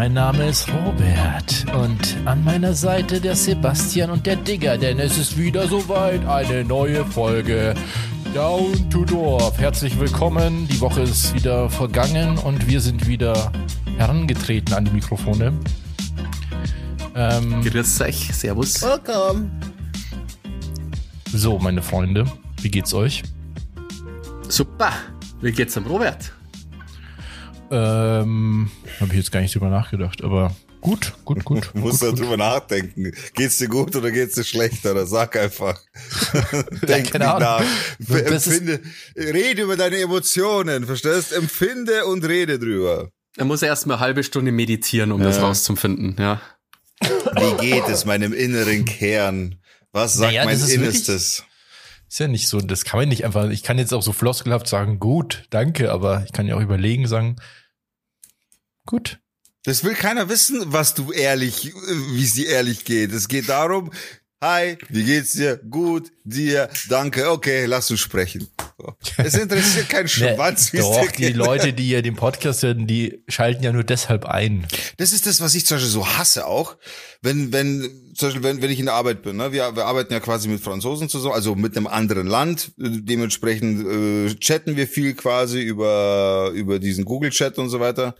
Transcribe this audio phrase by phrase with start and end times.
[0.00, 5.18] mein Name ist Robert und an meiner Seite der Sebastian und der Digger, denn es
[5.18, 7.74] ist wieder soweit eine neue Folge
[8.32, 9.58] Down to Dorf.
[9.58, 13.52] Herzlich willkommen, die Woche ist wieder vergangen und wir sind wieder
[13.98, 15.52] herangetreten an die Mikrofone.
[17.14, 18.80] Ähm, Grüß euch, servus.
[18.80, 19.50] Welcome.
[21.30, 22.24] So, meine Freunde,
[22.62, 23.22] wie geht's euch?
[24.48, 24.92] Super.
[25.42, 26.32] Wie geht's am Robert?
[27.70, 31.70] Ähm, habe ich jetzt gar nicht drüber nachgedacht, aber gut, gut, gut.
[31.74, 33.12] Musst du drüber nachdenken.
[33.34, 34.92] Geht's dir gut oder geht's dir schlechter?
[34.92, 35.80] Oder sag einfach.
[36.82, 37.64] Denk ja, nicht nach.
[38.08, 38.80] Empfinde,
[39.16, 41.32] rede über deine Emotionen, verstehst?
[41.32, 43.10] Empfinde und rede drüber.
[43.36, 45.28] Er muss erst mal eine halbe Stunde meditieren, um ja.
[45.28, 46.40] das rauszufinden, ja.
[47.00, 49.56] Wie geht es meinem inneren Kern?
[49.92, 51.44] Was sagt naja, mein Innerstes?
[52.08, 54.66] Ist ja nicht so, das kann man nicht einfach, ich kann jetzt auch so floskelhaft
[54.66, 57.36] sagen, gut, danke, aber ich kann ja auch überlegen, sagen,
[58.90, 59.20] gut.
[59.64, 61.72] Das will keiner wissen, was du ehrlich,
[62.12, 63.12] wie es dir ehrlich geht.
[63.12, 63.90] Es geht darum,
[64.42, 65.58] Hi, wie geht's dir?
[65.58, 68.48] Gut, dir, danke, okay, lass uns sprechen.
[68.78, 68.94] So.
[69.18, 70.72] Es interessiert keinen Schwanz.
[70.72, 74.66] wie doch, die Leute, die ja den Podcast hören, die schalten ja nur deshalb ein.
[74.96, 76.78] Das ist das, was ich zum Beispiel so hasse auch.
[77.20, 77.82] Wenn, wenn,
[78.14, 79.52] zum Beispiel, wenn, wenn ich in der Arbeit bin, ne?
[79.52, 82.72] wir, wir arbeiten ja quasi mit Franzosen zusammen, also mit einem anderen Land.
[82.78, 88.14] Dementsprechend äh, chatten wir viel quasi über, über diesen Google-Chat und so weiter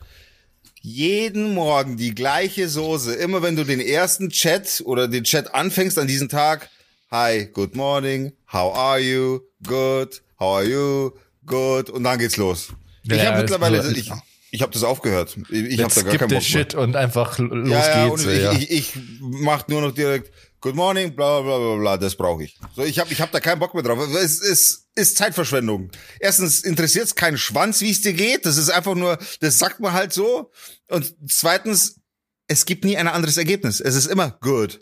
[0.81, 3.13] jeden Morgen die gleiche Soße.
[3.15, 6.69] Immer wenn du den ersten Chat oder den Chat anfängst an diesem Tag.
[7.11, 8.33] Hi, good morning.
[8.51, 9.41] How are you?
[9.63, 10.21] Good.
[10.39, 11.11] How are you?
[11.45, 11.89] Good.
[11.89, 12.69] Und dann geht's los.
[13.03, 14.11] Ja, ich habe mittlerweile, so, ich,
[14.51, 15.37] ich habe das aufgehört.
[15.49, 16.41] Ich, habe da gar keinen Bock mehr.
[16.41, 18.25] Shit und einfach los ja, ja, geht's.
[18.25, 18.51] Ja.
[18.53, 22.43] Ich, ich, ich mach nur noch direkt Good morning, bla bla bla bla, das brauche
[22.43, 22.55] ich.
[22.75, 23.97] So, ich habe ich hab da keinen Bock mehr drauf.
[24.13, 25.91] Es ist, ist Zeitverschwendung.
[26.19, 28.45] Erstens interessiert es keinen Schwanz, wie es dir geht.
[28.45, 30.51] Das ist einfach nur, das sagt man halt so.
[30.89, 32.01] Und zweitens,
[32.47, 33.79] es gibt nie ein anderes Ergebnis.
[33.79, 34.81] Es ist immer good.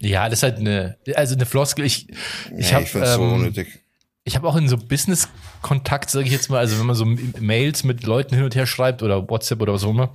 [0.00, 1.84] Ja, das ist halt eine, also eine Floskel.
[1.84, 2.08] Ich,
[2.56, 3.80] ich ja, habe ähm, so unnötig.
[4.24, 7.84] Ich habe auch in so Business-Kontakt, sage ich jetzt mal, also wenn man so Mails
[7.84, 10.14] mit Leuten hin und her schreibt oder WhatsApp oder was auch immer,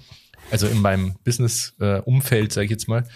[0.49, 3.07] also in meinem Business-Umfeld, sage ich jetzt mal,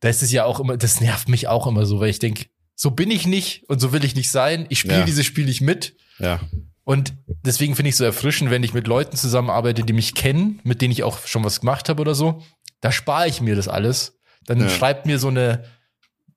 [0.00, 2.46] da ist es ja auch immer, das nervt mich auch immer so, weil ich denke,
[2.82, 4.64] so bin ich nicht und so will ich nicht sein.
[4.70, 5.04] Ich spiele ja.
[5.04, 5.96] dieses Spiel nicht mit.
[6.18, 6.40] Ja.
[6.82, 7.12] Und
[7.44, 10.80] deswegen finde ich es so erfrischend, wenn ich mit Leuten zusammenarbeite, die mich kennen, mit
[10.80, 12.42] denen ich auch schon was gemacht habe oder so.
[12.80, 14.18] Da spare ich mir das alles.
[14.46, 14.68] Dann ja.
[14.70, 15.62] schreibt mir so eine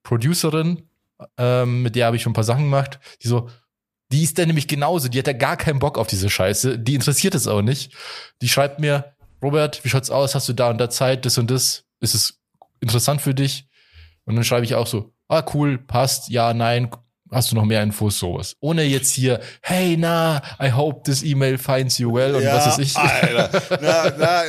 [0.02, 0.82] Producerin,
[1.38, 3.48] ähm, mit der habe ich schon ein paar Sachen gemacht, die so,
[4.12, 6.94] die ist dann nämlich genauso, die hat ja gar keinen Bock auf diese Scheiße, die
[6.94, 7.94] interessiert es auch nicht.
[8.42, 10.34] Die schreibt mir, Robert, wie schaut's aus?
[10.34, 11.86] Hast du da und da Zeit, das und das?
[12.00, 12.38] Ist es
[12.80, 13.66] interessant für dich?
[14.26, 16.90] Und dann schreibe ich auch so, ah, cool, passt, ja, nein,
[17.30, 18.56] hast du noch mehr Infos, sowas.
[18.60, 22.78] Ohne jetzt hier, hey, na, I hope this email finds you well und ja, was
[22.78, 22.96] ist ich.
[22.96, 23.50] Alter.
[23.82, 24.42] na, na,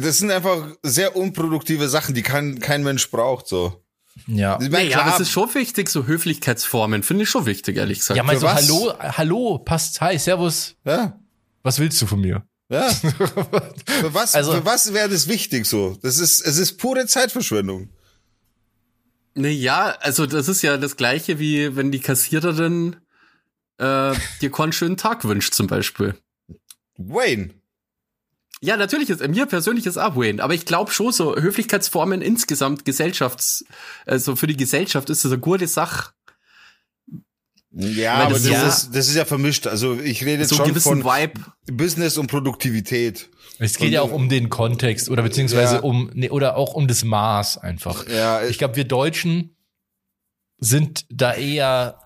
[0.00, 3.80] das sind einfach sehr unproduktive Sachen, die kein, kein Mensch braucht, so.
[4.26, 4.58] Ja.
[4.60, 7.98] Ich mein, nee, ja, das ist schon wichtig, so Höflichkeitsformen, finde ich schon wichtig, ehrlich
[7.98, 8.16] gesagt.
[8.16, 10.76] Ja, meinst so, hallo, hallo, passt, hi, servus.
[10.84, 11.18] Ja.
[11.62, 12.44] Was willst du von mir?
[12.68, 12.88] Ja.
[12.90, 15.96] für was, also, für was wäre das wichtig so?
[16.02, 17.90] Das ist, es ist pure Zeitverschwendung.
[19.34, 22.96] Ne, ja, also das ist ja das gleiche wie wenn die Kassiererin
[23.78, 26.14] äh, dir keinen schönen Tag wünscht zum Beispiel.
[26.96, 27.50] Wayne.
[28.60, 32.84] Ja, natürlich ist mir persönlich ist auch Wayne, aber ich glaube schon so Höflichkeitsformen insgesamt
[32.84, 33.64] Gesellschafts,
[34.06, 36.12] also für die Gesellschaft ist das eine gute Sache.
[37.76, 39.66] Ja, aber das, ja, ist, das ist ja vermischt.
[39.66, 41.40] Also ich rede so schon von Vibe.
[41.66, 43.28] Business und Produktivität.
[43.58, 45.80] Es geht und, ja auch um den Kontext oder beziehungsweise ja.
[45.82, 48.08] um nee, oder auch um das Maß einfach.
[48.08, 49.56] Ja, ich glaube, wir Deutschen
[50.58, 52.00] sind da eher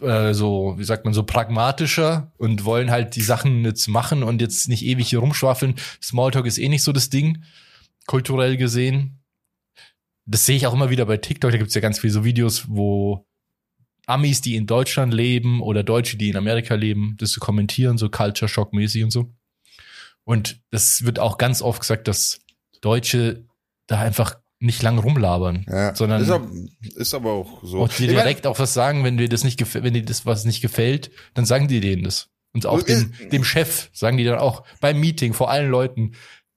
[0.00, 4.40] äh, so, wie sagt man, so pragmatischer und wollen halt die Sachen jetzt machen und
[4.40, 5.76] jetzt nicht ewig hier rumschwafeln.
[6.02, 7.42] Smalltalk ist eh nicht so das Ding,
[8.06, 9.22] kulturell gesehen.
[10.26, 12.66] Das sehe ich auch immer wieder bei TikTok, da gibt's ja ganz viele so Videos,
[12.68, 13.26] wo
[14.06, 18.08] Amis, die in Deutschland leben oder Deutsche, die in Amerika leben, das zu kommentieren, so
[18.08, 19.32] Culture Shock mäßig und so.
[20.26, 22.40] Und das wird auch ganz oft gesagt, dass
[22.80, 23.44] Deutsche
[23.86, 26.48] da einfach nicht lang rumlabern, ja, sondern ist aber,
[26.96, 27.82] ist aber auch so.
[27.82, 30.44] Und dir direkt auch was sagen, wenn dir das nicht gefällt, wenn dir das was
[30.44, 32.28] nicht gefällt, dann sagen die denen das.
[32.52, 36.12] Und auch dem, dem Chef sagen die dann auch beim Meeting vor allen Leuten,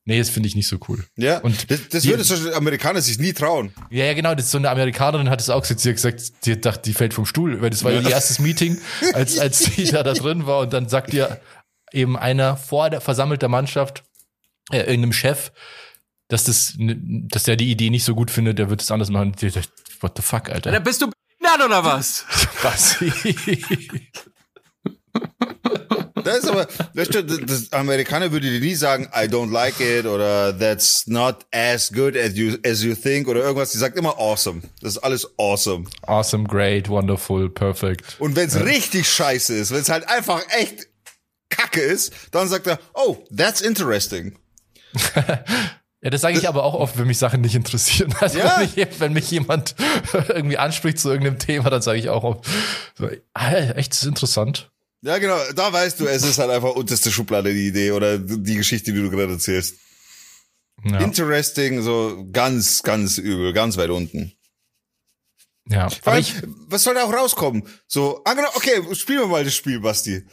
[0.05, 1.03] nee, das finde ich nicht so cool.
[1.17, 3.73] Ja, und das, das würde so Amerikaner sich nie trauen.
[3.91, 6.21] Ja, ja, genau, das ist so eine Amerikanerin hat es auch gesagt, sie hat gesagt,
[6.39, 7.99] sie dachte, die fällt vom Stuhl, weil das war ja.
[7.99, 8.79] ihr erstes Meeting,
[9.13, 11.39] als, als sie da, da drin war und dann sagt ihr,
[11.93, 14.03] eben einer vor der versammelter Mannschaft,
[14.71, 15.51] äh, irgendeinem Chef,
[16.27, 19.35] dass das, dass der die Idee nicht so gut findet, der wird es anders machen.
[20.01, 20.71] What the fuck, Alter?
[20.71, 22.25] Da bist du behindert oder was?
[22.61, 22.97] was?
[26.23, 29.79] Das ist aber, weißt du, das, das Amerikaner würde dir nie sagen, I don't like
[29.79, 33.71] it oder that's not as good as you, as you think oder irgendwas.
[33.71, 34.61] Die sagt immer awesome.
[34.81, 35.85] Das ist alles awesome.
[36.03, 38.17] Awesome, great, wonderful, perfect.
[38.19, 38.61] Und wenn es ja.
[38.61, 40.88] richtig scheiße ist, wenn es halt einfach echt
[41.49, 44.37] kacke ist, dann sagt er, oh, that's interesting.
[46.01, 48.15] Ja, das sage ich aber auch oft, wenn mich Sachen nicht interessieren.
[48.21, 48.55] Also ja.
[48.57, 49.75] wenn, mich, wenn, mich, jemand
[50.29, 52.45] irgendwie anspricht zu irgendeinem Thema, dann sage ich auch oft,
[52.97, 54.71] so, ah, echt, das ist interessant.
[55.01, 58.55] Ja, genau, da weißt du, es ist halt einfach unterste Schublade die Idee oder die
[58.55, 59.75] Geschichte, die du gerade erzählst.
[60.83, 60.99] Ja.
[60.99, 64.33] Interesting, so ganz, ganz übel, ganz weit unten.
[65.67, 65.89] Ja.
[65.89, 66.25] Vor allem,
[66.67, 67.63] was soll da auch rauskommen?
[67.87, 70.25] So, angenommen, okay, spielen wir mal das Spiel, Basti.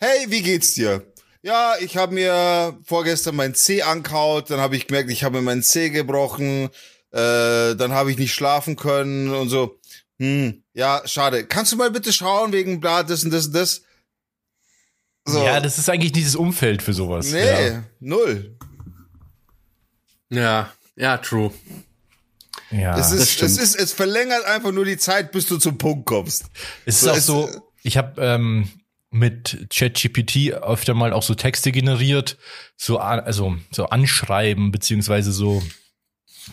[0.00, 1.04] Hey, wie geht's dir?
[1.42, 5.42] Ja, ich habe mir vorgestern mein C ankaut, dann habe ich gemerkt, ich habe mir
[5.42, 6.70] meinen C gebrochen,
[7.10, 9.80] äh, dann habe ich nicht schlafen können und so.
[10.20, 11.46] Hm, ja, schade.
[11.46, 13.82] Kannst du mal bitte schauen wegen bla, das und das und das?
[15.24, 15.44] So.
[15.44, 17.30] Ja, das ist eigentlich dieses Umfeld für sowas.
[17.30, 17.84] Nee, ja.
[18.00, 18.56] null.
[20.30, 21.52] Ja, ja, true.
[22.70, 26.06] Ja, es ist, es ist, es verlängert einfach nur die Zeit, bis du zum Punkt
[26.06, 26.44] kommst.
[26.84, 28.68] Es ist so, auch so, ich habe ähm,
[29.10, 32.36] mit ChatGPT öfter mal auch so Texte generiert,
[32.76, 35.62] so also so Anschreiben beziehungsweise so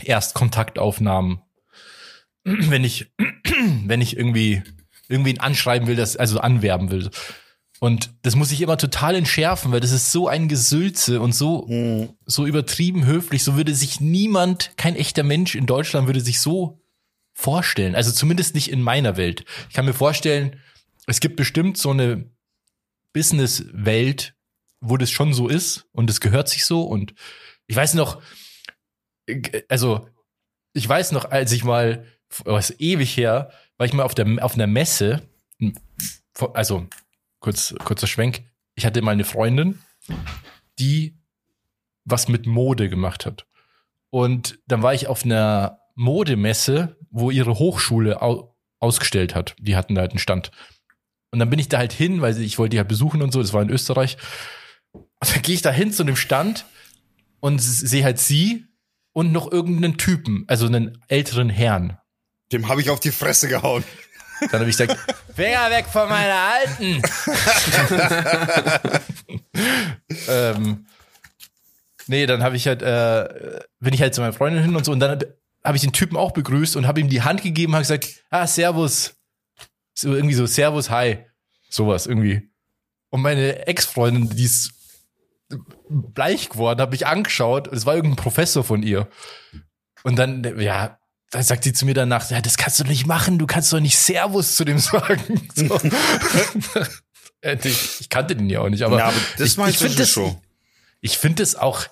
[0.03, 1.41] Erstkontaktaufnahmen.
[2.43, 3.11] Wenn ich
[3.85, 4.63] wenn ich irgendwie
[5.07, 7.09] irgendwie anschreiben will, das also anwerben will.
[7.79, 11.67] Und das muss ich immer total entschärfen, weil das ist so ein Gesülze und so
[11.67, 12.09] mhm.
[12.25, 16.81] so übertrieben höflich, so würde sich niemand, kein echter Mensch in Deutschland würde sich so
[17.33, 19.43] vorstellen, also zumindest nicht in meiner Welt.
[19.69, 20.55] Ich kann mir vorstellen,
[21.05, 22.29] es gibt bestimmt so eine
[23.15, 24.35] Business-Welt,
[24.81, 26.81] wo das schon so ist und es gehört sich so.
[26.81, 27.13] Und
[27.65, 28.21] ich weiß noch,
[29.69, 30.09] also
[30.73, 32.05] ich weiß noch, als ich mal,
[32.43, 35.21] was ewig her, war ich mal auf der auf einer Messe,
[36.53, 36.87] also
[37.39, 38.43] kurz kurzer Schwenk,
[38.75, 39.79] ich hatte mal eine Freundin,
[40.77, 41.17] die
[42.03, 43.47] was mit Mode gemacht hat.
[44.09, 49.55] Und dann war ich auf einer Modemesse, wo ihre Hochschule au ausgestellt hat.
[49.57, 50.51] Die hatten da halt einen Stand.
[51.35, 53.41] Und dann bin ich da halt hin, weil ich wollte die halt besuchen und so,
[53.41, 54.15] das war in Österreich.
[54.93, 56.65] Und dann gehe ich da hin zu dem Stand
[57.41, 58.67] und sehe halt sie
[59.11, 61.97] und noch irgendeinen Typen, also einen älteren Herrn.
[62.53, 63.83] Dem habe ich auf die Fresse gehauen.
[64.49, 64.97] Dann habe ich gesagt,
[65.35, 67.01] Finger weg von meiner Alten.
[70.29, 70.85] ähm,
[72.07, 74.93] nee, dann habe ich halt, äh, bin ich halt zu meiner Freundin hin und so
[74.93, 75.21] und dann
[75.65, 78.47] habe ich den Typen auch begrüßt und habe ihm die Hand gegeben, habe gesagt, ah,
[78.47, 79.17] servus.
[79.95, 81.25] So irgendwie so Servus, hi.
[81.69, 82.49] Sowas irgendwie.
[83.09, 84.71] Und meine Ex-Freundin, die ist
[85.89, 87.67] bleich geworden, habe ich angeschaut.
[87.67, 89.07] Es war irgendein Professor von ihr.
[90.03, 90.99] Und dann, ja,
[91.31, 93.79] dann sagt sie zu mir danach, ja, das kannst du nicht machen, du kannst doch
[93.79, 95.49] nicht Servus zu dem sagen.
[95.55, 95.79] So.
[97.41, 100.19] ich, ich, kannte den ja auch nicht, aber, ja, aber das ich, ich finde das,
[101.01, 101.85] ich finde das auch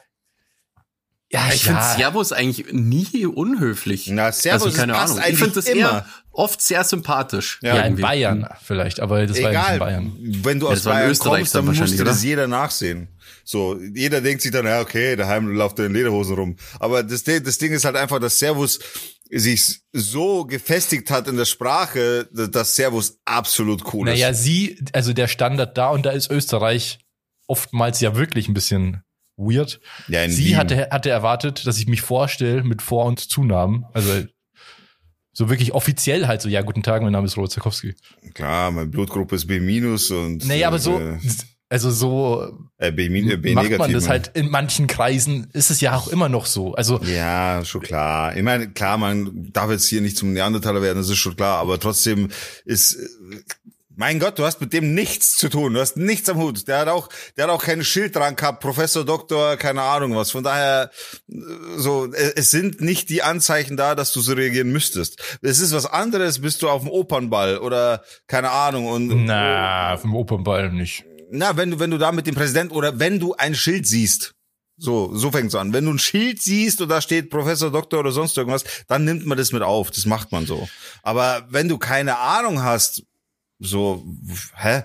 [1.53, 1.79] ich ja.
[1.79, 4.07] finde Servus eigentlich nie unhöflich.
[4.07, 5.19] Na, Servus also, keine Ahnung.
[5.27, 5.79] Ich finde das immer.
[5.79, 7.59] eher oft sehr sympathisch.
[7.61, 10.39] Ja, ja in Bayern vielleicht, aber das Egal, war ja in Bayern.
[10.43, 13.07] Wenn du aus ja, Bayern kommst, dann, dann musste das jeder nachsehen.
[13.45, 16.55] So, jeder denkt sich dann, ja, okay, daheim läuft er in Lederhosen rum.
[16.79, 18.79] Aber das, das Ding ist halt einfach, dass Servus
[19.29, 24.37] sich so gefestigt hat in der Sprache, dass Servus absolut cool naja, ist.
[24.37, 26.99] Naja, sie, also der Standard da und da ist Österreich
[27.47, 29.03] oftmals ja wirklich ein bisschen
[29.37, 29.79] weird.
[30.07, 33.85] Ja, Sie hatte, hatte erwartet, dass ich mich vorstelle mit Vor- und Zunamen.
[33.93, 34.25] Also
[35.33, 37.95] so wirklich offiziell halt so, ja, guten Tag, mein Name ist Robert Zakowski.
[38.35, 40.45] Klar, meine Blutgruppe ist B- und.
[40.45, 41.17] Naja, aber so, äh,
[41.73, 45.95] also so äh, B, B macht man das halt in manchen Kreisen ist es ja
[45.95, 46.75] auch immer noch so.
[46.75, 48.37] Also ja, schon klar.
[48.37, 51.57] Ich meine, klar, man darf jetzt hier nicht zum Neandertaler werden, das ist schon klar,
[51.57, 52.29] aber trotzdem
[52.63, 52.99] ist
[53.95, 55.73] mein Gott, du hast mit dem nichts zu tun.
[55.73, 56.67] Du hast nichts am Hut.
[56.67, 60.31] Der hat auch, der hat auch kein Schild dran gehabt, Professor, Doktor, keine Ahnung was.
[60.31, 60.89] Von daher,
[61.77, 65.21] so, es sind nicht die Anzeichen da, dass du so reagieren müsstest.
[65.41, 69.25] Es ist was anderes, bist du auf dem Opernball oder keine Ahnung und.
[69.25, 71.05] Na, auf dem Opernball nicht.
[71.31, 74.33] Na, wenn du, wenn du da mit dem Präsidenten oder wenn du ein Schild siehst.
[74.75, 75.71] So, so fängt's an.
[75.71, 79.25] Wenn du ein Schild siehst und da steht Professor, Doktor oder sonst irgendwas, dann nimmt
[79.25, 79.91] man das mit auf.
[79.91, 80.67] Das macht man so.
[81.03, 83.03] Aber wenn du keine Ahnung hast,
[83.63, 84.05] so,
[84.55, 84.83] hä?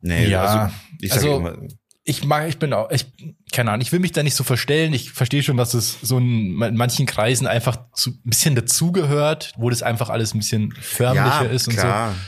[0.00, 1.58] Nee, ja, also ich sag also, immer,
[2.04, 3.06] ich mag, ich bin auch, ich,
[3.52, 4.94] keine Ahnung, ich will mich da nicht so verstellen.
[4.94, 9.68] Ich verstehe schon, dass es so in, manchen Kreisen einfach zu, ein bisschen dazugehört, wo
[9.68, 12.12] das einfach alles ein bisschen förmlicher ja, ist und klar.
[12.12, 12.18] so.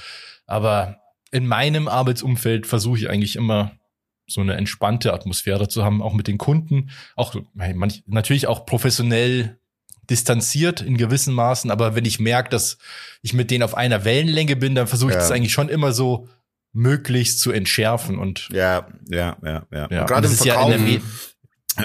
[0.47, 0.99] Aber
[1.31, 3.73] in meinem Arbeitsumfeld versuche ich eigentlich immer
[4.27, 9.60] so eine entspannte Atmosphäre zu haben, auch mit den Kunden, auch manch, natürlich auch professionell
[10.11, 12.79] distanziert in gewissen Maßen, aber wenn ich merke, dass
[13.23, 15.21] ich mit denen auf einer Wellenlänge bin, dann versuche ich ja.
[15.21, 16.29] das eigentlich schon immer so
[16.73, 19.89] möglichst zu entschärfen und Ja, ja, ja, ja.
[19.91, 20.05] ja.
[20.05, 20.45] Gerade im das ist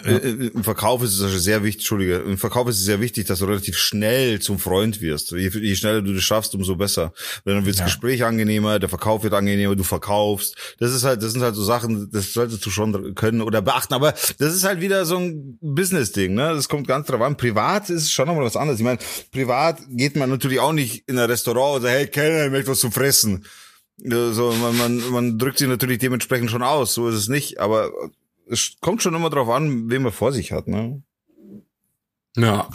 [0.03, 2.85] ja äh, äh, im Verkauf ist es also sehr wichtig, Entschuldige, im Verkauf ist es
[2.85, 5.31] sehr wichtig, dass du relativ schnell zum Freund wirst.
[5.31, 7.13] Je, je schneller du das schaffst, umso besser.
[7.43, 7.85] Weil dann wird das Ja.
[7.85, 10.55] Gespräch angenehmer, der Verkauf wird angenehmer, du verkaufst.
[10.79, 13.93] Das ist halt, das sind halt so Sachen, das solltest du schon können oder beachten.
[13.93, 16.53] Aber das ist halt wieder so ein Business-Ding, ne?
[16.53, 17.37] Das kommt ganz drauf an.
[17.37, 18.79] Privat ist schon nochmal was anderes.
[18.79, 18.99] Ich meine,
[19.31, 22.71] privat geht man natürlich auch nicht in ein Restaurant und sagt, hey, Kellner, ich möchte
[22.71, 23.45] was zu fressen.
[23.97, 27.91] So, man, man, man drückt sich natürlich dementsprechend schon aus, so ist es nicht, aber
[28.49, 31.01] es kommt schon immer drauf an, wen man vor sich hat, ne?
[32.37, 32.67] Ja.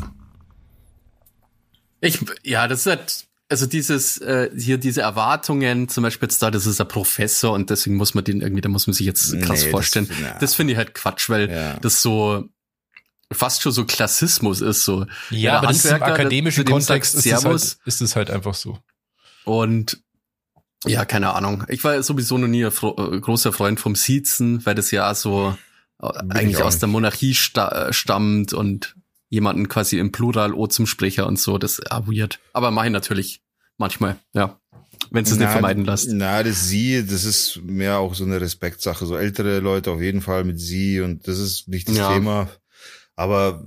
[2.00, 6.50] Ich, ja, das ist halt, also dieses, äh, hier diese Erwartungen, zum Beispiel jetzt da,
[6.50, 9.32] das ist ein Professor und deswegen muss man den irgendwie, da muss man sich jetzt
[9.42, 10.10] krass Nee, das- vorstellen.
[10.22, 10.38] na.
[10.38, 11.78] Das, finde ich halt Quatsch, weil Ja.
[11.80, 12.48] das so
[13.32, 15.06] fast schon so Klassismus ist, so.
[15.30, 18.78] Ja, aber das ist im akademischen Kontext ist es, halt, ist es halt einfach so.
[19.44, 20.02] Und
[20.86, 21.64] ja, keine Ahnung.
[21.68, 25.56] Ich war sowieso noch nie ein äh, großer Freund vom Siezen, weil das ja so
[26.02, 28.96] äh, Bin ich eigentlich aus der Monarchie sta äh, stammt und
[29.28, 32.40] jemanden quasi im Plural O zum Sprecher und so, das ist ja weird.
[32.52, 33.42] Aber mache ich natürlich
[33.76, 34.58] manchmal, ja.
[35.10, 36.08] Wenn es nicht vermeiden lässt.
[36.12, 39.06] Na, das Sie, das ist mehr auch so eine Respektsache.
[39.06, 42.12] So ältere Leute auf jeden Fall mit Sie und das ist nicht das Ja.
[42.12, 42.48] Thema.
[43.16, 43.64] Aber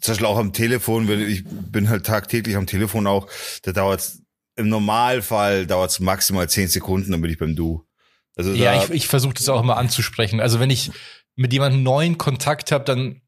[0.00, 3.26] zum Beispiel auch am Telefon, wenn ich bin halt tagtäglich am Telefon auch,
[3.62, 4.22] da dauert's
[4.56, 7.84] im Normalfall dauert's maximal zehn Sekunden, dann bin ich beim Du.
[8.36, 10.40] Also Ja, da, ich, ich versuche das auch immer anzusprechen.
[10.40, 10.90] Also wenn ich
[11.36, 13.20] mit jemandem neuen Kontakt habe, dann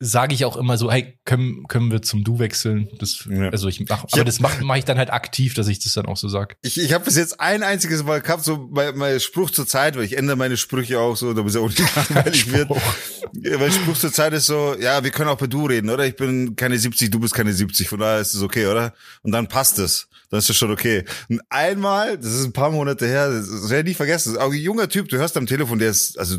[0.00, 2.88] sage ich auch immer so, hey, können, können wir zum Du wechseln?
[3.00, 3.48] Das, Ja.
[3.48, 5.80] Also ich mach, Ich aber hab- das mache mach ich dann halt aktiv, dass ich
[5.80, 6.56] das dann auch so sag.
[6.62, 9.96] Ich, ich habe bis jetzt ein einziges Mal gehabt, so mein, mein Spruch zur Zeit,
[9.96, 12.70] weil ich ändere meine Sprüche auch so, damit es auch nicht langweilig wird.
[12.70, 16.06] Weil Spruch zur Zeit ist so, ja, wir können auch bei du reden, oder?
[16.06, 18.94] Ich bin keine 70, du bist keine 70, von daher ist es okay, oder?
[19.22, 20.08] Und dann passt es.
[20.30, 21.04] Dann ist es schon okay.
[21.28, 24.58] Und einmal, das ist ein paar Monate her, das werde ich nie vergessen, auch ein
[24.58, 26.38] junger Typ, du hörst am Telefon, der ist, also,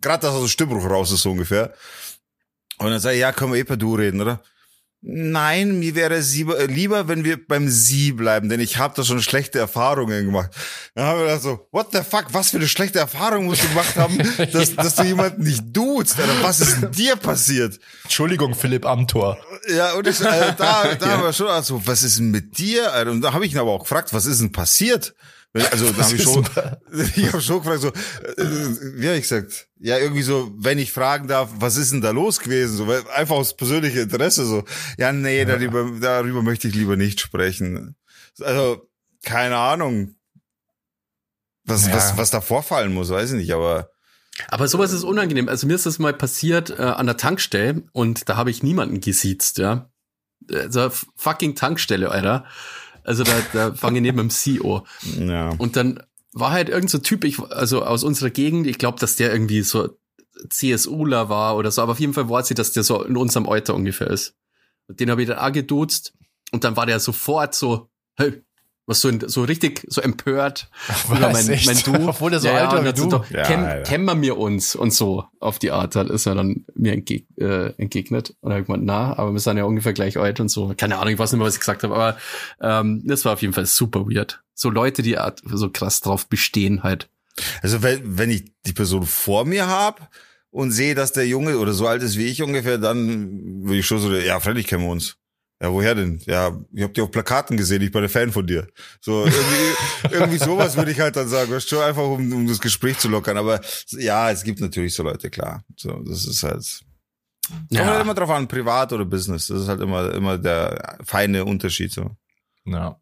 [0.00, 1.74] gerade dass aus dem Stimmbruch raus ist, so ungefähr.
[2.78, 4.42] Und dann sage ich, ja, können wir eh per du reden, oder?
[5.06, 8.94] Nein, mir wäre es lieber, äh, lieber, wenn wir beim Sie bleiben, denn ich habe
[8.96, 10.50] da schon schlechte Erfahrungen gemacht.
[10.94, 13.68] Dann haben wir gedacht so, what the fuck, was für eine schlechte Erfahrung musst du
[13.68, 14.16] gemacht haben,
[14.52, 17.78] dass, dass du jemanden nicht duzt, Alter, was ist denn dir passiert?
[18.04, 19.36] Entschuldigung, Philipp Amthor.
[19.68, 22.90] Ja, und ich, äh, da, da war schon also, was ist denn mit dir?
[22.90, 23.10] Alter?
[23.10, 25.14] Und da habe ich ihn aber auch gefragt, was ist denn passiert?
[25.70, 26.44] Also da habe ich schon,
[27.16, 28.44] ich habe schon gefragt so, äh,
[28.96, 29.68] wie hab ich gesagt?
[29.78, 32.76] Ja, irgendwie so, wenn ich fragen darf, was ist denn da los gewesen?
[32.76, 34.64] So, weil- einfach aus persönlichem Interesse so.
[34.98, 37.94] Ja, nee, darüber, darüber möchte ich lieber nicht sprechen.
[38.40, 38.88] Also
[39.24, 40.16] keine Ahnung,
[41.64, 41.94] was Ja.
[41.94, 43.90] was was da vorfallen muss, weiß ich nicht, aber
[44.48, 45.48] Aber sowas ist unangenehm.
[45.48, 49.00] Also mir ist das mal passiert äh, an der Tankstelle und da habe ich niemanden
[49.00, 49.88] gesiezt, ja.
[50.52, 52.44] Also fucking Tankstelle, Alter.
[53.04, 54.84] Also da, da fange ich neben dem CEO.
[55.18, 55.50] ja.
[55.50, 59.16] Und dann war halt irgend so Typ, ich, also aus unserer Gegend, ich glaube, dass
[59.16, 59.96] der irgendwie so
[60.50, 63.48] CSUler war oder so, aber auf jeden Fall war sie, dass der so in unserem
[63.48, 64.34] Alter ungefähr ist.
[64.88, 66.14] Und den habe ich dann auch geduzt
[66.50, 68.42] und dann war der sofort so, hey,
[68.86, 70.68] was so, so richtig so empört
[71.08, 71.66] über mein, echt?
[71.66, 72.08] mein Du.
[72.08, 73.08] Obwohl er so Ja, ja, alt war und wie du.
[73.08, 73.82] Doch, Ja, Alter.
[73.82, 77.26] kennen wir mir uns und so auf die Art hat ist er dann mir entgeg
[77.36, 80.48] äh, entgegnet und er hat gemeint, na, aber wir sind ja ungefähr gleich alt und
[80.48, 80.74] so.
[80.76, 82.16] Keine Ahnung, ich weiß nicht mehr, was ich gesagt habe, aber
[82.60, 84.42] ähm, das war auf jeden Fall super weird.
[84.54, 87.08] So Leute, die Art so krass drauf bestehen halt.
[87.62, 90.08] Also wenn, wenn ich die Person vor mir hab
[90.50, 93.86] und sehe, dass der Junge oder so alt ist wie ich ungefähr, dann würde ich
[93.86, 95.16] schon so, ja, freilich kennen wir uns.
[95.62, 96.20] Ja, woher denn?
[96.26, 98.66] Ja, ich hab dich auf Plakaten gesehen, ich bin ein Fan von dir.
[99.00, 102.60] So, irgendwie, irgendwie sowas würde ich halt dann sagen, weißt du, einfach um, um das
[102.60, 103.36] Gespräch zu lockern.
[103.38, 105.64] Aber ja, es gibt natürlich so Leute, klar.
[105.76, 106.80] So, das ist halt,
[107.70, 109.46] kommt halt immer drauf an, privat oder Business.
[109.46, 112.10] Das ist halt immer, immer der feine Unterschied, so.
[112.66, 113.00] Ja.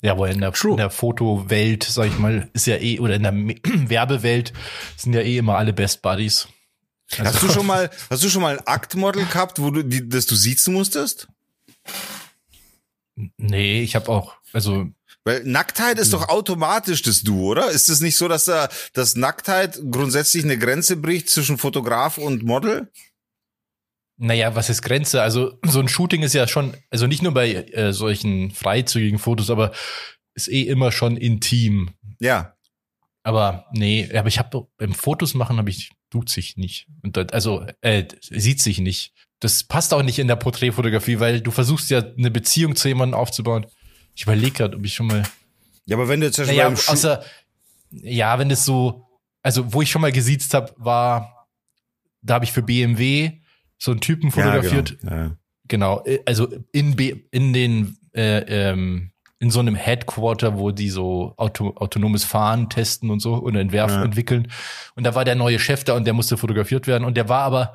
[0.00, 0.72] Ja, aber in der, True.
[0.72, 3.32] in der Fotowelt, sag ich mal, ist ja eh, oder in der
[3.88, 4.52] Werbewelt
[4.96, 6.48] sind ja eh immer alle Best Buddies.
[7.18, 10.08] Also- Hast du schon mal, hast du schon mal ein Aktmodel gehabt, wo du, die,
[10.08, 11.28] das du siezen musstest?
[13.36, 14.86] Nee, ich habe auch, also
[15.24, 17.70] Weil Nacktheit ist doch automatisch das Du, oder?
[17.70, 22.44] Ist es nicht so, dass da, dass Nacktheit grundsätzlich eine Grenze bricht zwischen Fotograf und
[22.44, 22.90] Model?
[24.16, 25.22] Naja, was ist Grenze?
[25.22, 29.50] Also so ein Shooting ist ja schon, also nicht nur bei äh, solchen freizügigen Fotos,
[29.50, 29.72] aber
[30.34, 31.90] ist eh immer schon intim.
[32.20, 32.56] Ja.
[33.24, 36.88] Aber nee, aber ich habe beim Fotos machen habe ich tut sich nicht.
[37.02, 39.12] Und das, also äh, sieht sich nicht.
[39.40, 43.18] Das passt auch nicht in der Porträtfotografie, weil du versuchst ja eine Beziehung zu jemandem
[43.18, 43.66] aufzubauen.
[44.14, 45.22] Ich überlege gerade, ob ich schon mal.
[45.86, 47.22] Ja, aber wenn du jetzt Beispiel Naja, außer
[47.90, 49.06] ja, wenn es so,
[49.42, 51.46] also wo ich schon mal gesiezt habe, war,
[52.20, 53.40] da habe ich für BMW
[53.78, 54.98] so einen Typen fotografiert.
[55.02, 55.16] Ja, genau.
[55.16, 55.36] Ja.
[55.68, 60.90] Genau, äh, also in, B, in den äh, ähm, in so einem Headquarter, wo die
[60.90, 64.04] so auto, autonomes Fahren testen und so und entwerfen, Ja.
[64.04, 64.48] entwickeln.
[64.96, 67.04] Und da war der neue Chef da und der musste fotografiert werden.
[67.04, 67.74] Und der war aber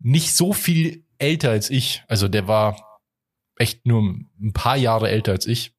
[0.00, 2.02] nicht so viel älter als ich.
[2.08, 3.00] Also der war
[3.56, 5.72] echt nur ein paar Jahre älter als ich.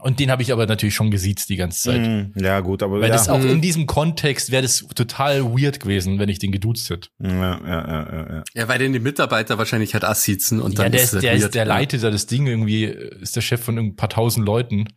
[0.00, 2.00] Und den habe ich aber natürlich schon gesiezt die ganze Zeit.
[2.00, 2.32] Mhm.
[2.36, 3.14] Ja, gut, aber Weil ja.
[3.14, 3.50] das auch Mhm.
[3.50, 7.10] in diesem Kontext wäre das total weird gewesen, wenn ich den geduzt hätte.
[7.18, 8.44] ja, ja, ja, ja, ja.
[8.54, 11.22] Ja, weil den die Mitarbeiter wahrscheinlich halt Ass sitzen und dann ja, der, ist ist,
[11.22, 14.08] der, weird, ist, der leitet da das Ding irgendwie, ist der Chef von ein paar
[14.08, 14.88] tausend Leuten.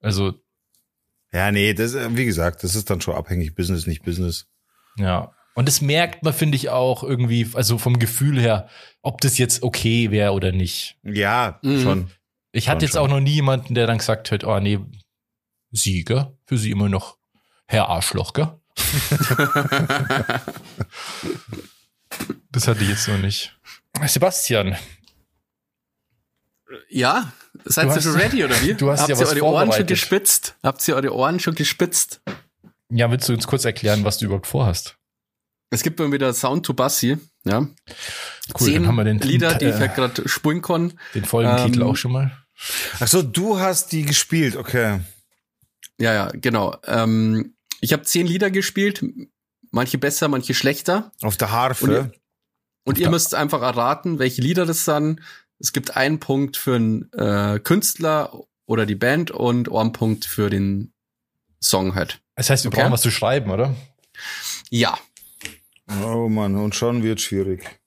[0.00, 0.34] Also,
[1.32, 4.46] Ja, nee, das, äh, wie gesagt, das ist dann schon abhängig, Business, nicht Business.
[4.96, 5.32] ja.
[5.54, 8.68] Und das merkt man, finde ich, auch irgendwie, also vom Gefühl her,
[9.02, 10.96] ob das jetzt okay wäre oder nicht.
[11.02, 11.82] Ja, Mhm.
[11.82, 12.10] schon.
[12.52, 13.02] Ich hatte Schon, jetzt schon.
[13.02, 14.78] auch noch nie jemanden, der dann gesagt hat, oh nee,
[15.70, 17.16] Sieger, für sie immer noch
[17.66, 18.48] Herr Arschloch, gell?
[22.50, 23.58] Das hatte ich jetzt noch nicht.
[24.06, 24.76] Sebastian,
[26.90, 27.32] Ja,
[27.64, 28.74] seid Du ihr schon ready oder wie?
[28.78, 30.56] du hast Habt ja ihr was eure Ohren schon gespitzt?
[30.62, 32.20] Habt ihr eure Ohren schon gespitzt?
[32.90, 34.98] ja, willst du uns kurz erklären, was du überhaupt vorhast?
[35.72, 37.60] Es gibt mal wieder Sound to Bassi, ja.
[37.60, 37.68] Cool,
[38.58, 40.92] Zehn dann haben wir den, Lieder, die ich äh, ja gerade spulen kann.
[41.14, 42.30] den Folgentitel Ähm, auch schon mal.
[43.00, 45.00] Ach so, du hast die gespielt, okay.
[45.98, 46.76] Ja, ja, genau.
[46.86, 49.02] Ähm, ich habe zehn Lieder gespielt,
[49.70, 51.10] manche besser, manche schlechter.
[51.22, 51.84] Auf der Harfe.
[51.84, 52.12] Und ihr-
[52.84, 55.20] Und ihr müsst einfach erraten, welche Lieder das sind.
[55.58, 58.32] Es gibt einen Punkt für den äh, Künstler
[58.66, 60.92] oder die Band und einen Punkt für den
[61.62, 62.20] Song halt.
[62.34, 62.80] Das heißt, wir okay.
[62.82, 63.74] brauchen was zu schreiben, oder?
[64.70, 64.98] Ja.
[66.04, 67.80] Oh Mann, und schon wird schwierig.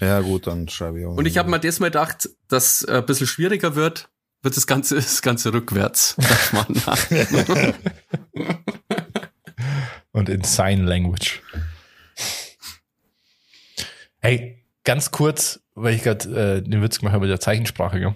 [0.00, 1.16] Ja, gut, dann schreibe ich auch.
[1.16, 4.08] Und ich habe mir das mal gedacht, dass äh, ein bisschen schwieriger wird,
[4.42, 6.16] wird das Ganze, das Ganze rückwärts.
[10.12, 11.42] Und in Sign Language.
[14.20, 18.00] Hey, ganz kurz, weil ich gerade äh, den Witz gemacht habe mit der Zeichensprache.
[18.00, 18.14] Gell?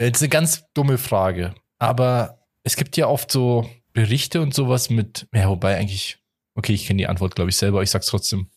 [0.00, 5.26] Jetzt eine ganz dumme Frage, aber es gibt ja oft so Berichte und sowas mit,
[5.34, 6.18] ja, wobei eigentlich,
[6.54, 8.48] okay, ich kenne die Antwort, glaube ich, selber, aber ich sag's trotzdem.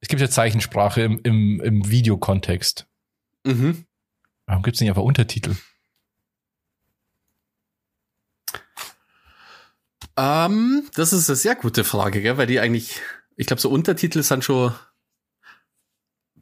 [0.00, 2.86] Es gibt ja Zeichensprache im, im, im Videokontext.
[3.44, 3.84] mhm.
[4.46, 5.54] Warum gibt's nicht einfach Untertitel?
[10.16, 12.36] ähm, das ist eine sehr gute Frage, gell?
[12.36, 13.00] weil die eigentlich,
[13.36, 14.74] ich glaube, so Untertitel sind schon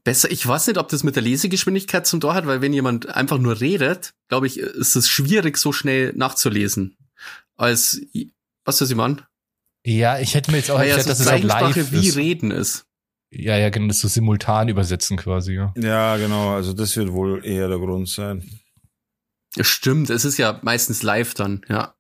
[0.04, 0.30] besser.
[0.30, 3.36] Ich weiß nicht, ob das mit der Lesegeschwindigkeit zum Tor hat, weil wenn jemand einfach
[3.36, 6.96] nur redet, glaube ich, ist es schwierig, so schnell nachzulesen.
[7.56, 8.00] Als,
[8.64, 9.20] was soll ich meinen?
[9.88, 12.08] Ja, ich hätte mir jetzt auch Weil ja erklärt, so dass es auch live wie
[12.08, 12.16] ist.
[12.16, 12.84] Reden ist.
[13.30, 15.72] Ja, ja, genau, das so simultan übersetzen quasi, ja.
[15.76, 18.42] Ja, genau, also das wird wohl eher der Grund sein.
[19.56, 21.94] Ja, Stimmt, es ist ja meistens live dann, ja.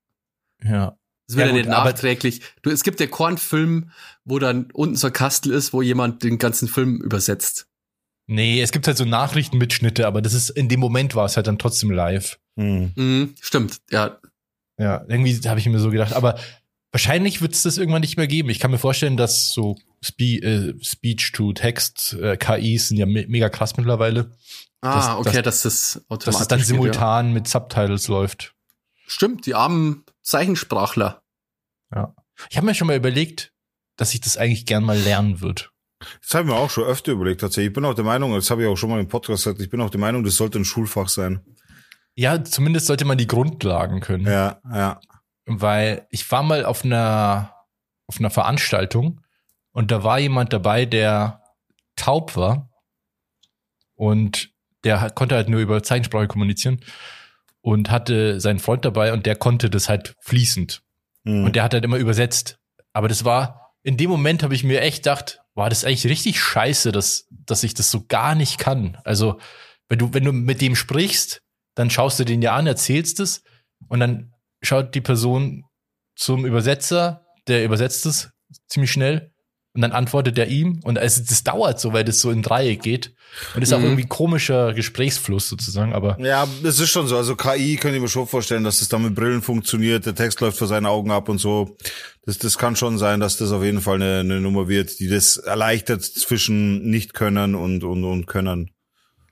[0.62, 0.98] Ja.
[1.28, 2.40] Es wird Ja, ja, gut, nicht aber- nachträglich.
[2.62, 3.90] Du, es gibt ja Kornfilm,
[4.24, 7.68] wo dann unten so ein Kastel ist, wo jemand den ganzen Film übersetzt.
[8.26, 11.46] Nee, es gibt halt so Nachrichtenmitschnitte, aber das ist, in dem Moment war es halt
[11.46, 12.38] dann trotzdem live.
[12.58, 12.92] Hm.
[12.96, 14.18] Mhm, stimmt, ja.
[14.78, 16.38] Ja, irgendwie habe ich mir so gedacht, aber
[16.92, 18.48] wahrscheinlich wird es das irgendwann nicht mehr geben.
[18.50, 23.48] Ich kann mir vorstellen, dass so Spe äh, Speech-to-Text, äh, KIs sind ja me mega
[23.48, 24.32] krass mittlerweile,
[24.80, 28.54] Ah, Das- okay, das- dass das automatisch dass es dann geht, simultan mit Subtitles läuft.
[28.54, 29.08] Ja.
[29.08, 31.22] Stimmt, die armen Zeichensprachler.
[32.50, 33.52] Ich habe mir schon mal überlegt,
[33.96, 35.64] dass ich das eigentlich gern mal lernen würde.
[36.22, 37.68] Das habe ich mir auch schon öfter überlegt, tatsächlich.
[37.70, 39.68] Ich bin auch der Meinung, das habe ich auch schon mal im Podcast gesagt, ich
[39.68, 41.40] bin auch der Meinung, das sollte ein Schulfach sein.
[42.14, 44.26] Ja, zumindest sollte man die Grundlagen können.
[44.26, 45.00] Ja, ja.
[45.48, 47.54] Weil ich war mal auf einer
[48.06, 49.20] auf einer Veranstaltung
[49.72, 51.42] und da war jemand dabei, der
[51.96, 52.70] taub war
[53.94, 54.50] und
[54.84, 56.80] der konnte halt nur über Zeichensprache kommunizieren
[57.60, 60.82] und hatte seinen Freund dabei und der konnte das halt fließend
[61.24, 61.44] Hm.
[61.44, 62.58] und der hat halt immer übersetzt.
[62.92, 66.40] Aber das war in dem Moment habe ich mir echt gedacht, war das eigentlich richtig
[66.40, 68.98] scheiße, dass dass ich das so gar nicht kann.
[69.04, 69.40] Also
[69.88, 71.42] wenn du wenn du mit dem sprichst,
[71.74, 73.42] dann schaust du den ja an, erzählst es
[73.88, 74.32] und dann
[74.62, 75.64] schaut die Person
[76.16, 78.30] zum Übersetzer, der übersetzt es
[78.68, 79.32] ziemlich schnell
[79.74, 82.82] und dann antwortet er ihm und es, das dauert so, weil das so in Dreieck
[82.82, 83.14] geht
[83.54, 83.84] und ist auch Mhm.
[83.84, 87.16] irgendwie komischer Gesprächsfluss sozusagen, aber Ja, das ist schon so.
[87.16, 90.06] Also KI könnte ich mir schon vorstellen, dass das dann mit Brillen funktioniert.
[90.06, 91.76] Der Text läuft vor seinen Augen ab und so.
[92.24, 95.08] Das, das kann schon sein, dass das auf jeden Fall eine, eine Nummer wird, die
[95.08, 98.70] das erleichtert zwischen nicht können und, und, und können.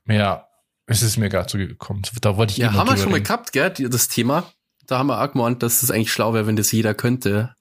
[0.06, 0.46] ja,
[0.86, 2.02] es ist mir gerade so gekommen.
[2.20, 4.52] Da wollte ich Ja, haben wir schon mal gehabt, gell, das Thema.
[4.86, 7.54] Da haben wir auch gemeint, dass es eigentlich schlau wäre, wenn das jeder könnte.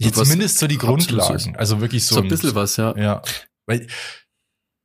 [0.00, 0.76] Ja, zumindest so die.
[0.76, 1.56] Grundlagen.
[1.56, 2.96] Also wirklich so, So, ein bisschen was, ja.
[2.96, 3.22] Ja.
[3.66, 3.86] Weil,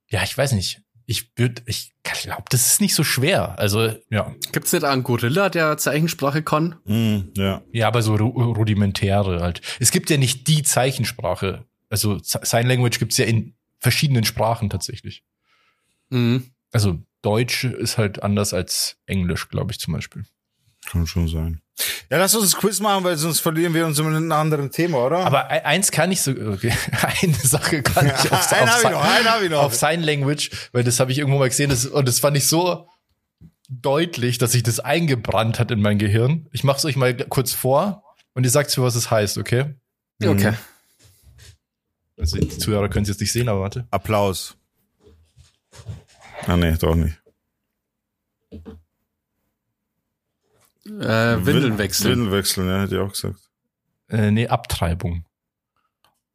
[0.09, 0.81] ja, ich weiß nicht.
[1.05, 3.59] Ich würde, ich glaube, das ist nicht so schwer.
[3.59, 4.33] Also, ja.
[4.53, 6.77] Gibt's nicht auch einen Gorilla, der Zeichensprache kann?
[6.85, 7.61] Hm, ja.
[7.73, 9.61] Ja, aber so ru rudimentäre halt.
[9.79, 11.65] Es gibt ja nicht die Zeichensprache.
[11.89, 15.23] Also Sign Language gibt's ja in verschiedenen Sprachen tatsächlich.
[16.09, 16.51] Mhm.
[16.71, 20.23] Also Deutsch ist halt anders als Englisch, glaube ich zum Beispiel.
[20.85, 21.61] Kann schon sein.
[22.09, 25.05] Ja, lass uns das Quiz machen, weil sonst verlieren wir uns in einem anderen Thema,
[25.05, 25.25] oder?
[25.25, 26.73] Aber e- eins kann ich so, okay,
[27.21, 29.63] eine Sache kann ich auf, einen auf, hab ich noch, ich noch.
[29.63, 32.47] auf Sign Language, weil das habe ich irgendwo mal gesehen das, und das fand ich
[32.47, 32.87] so
[33.69, 36.47] deutlich, dass sich das eingebrannt hat in mein Gehirn.
[36.51, 39.75] Ich mache es euch mal kurz vor und ihr sagt mir, was es heißt, okay?
[40.23, 40.53] Okay.
[42.17, 43.87] Also die Zuhörer können es jetzt nicht sehen, aber warte.
[43.89, 44.55] Applaus.
[46.45, 47.17] Ah, nee, doch nicht.
[50.99, 52.11] Äh, Windeln wechseln.
[52.11, 53.39] Windeln wechseln, ja, hätte ich auch gesagt.
[54.09, 55.25] Äh, nee, Abtreibung.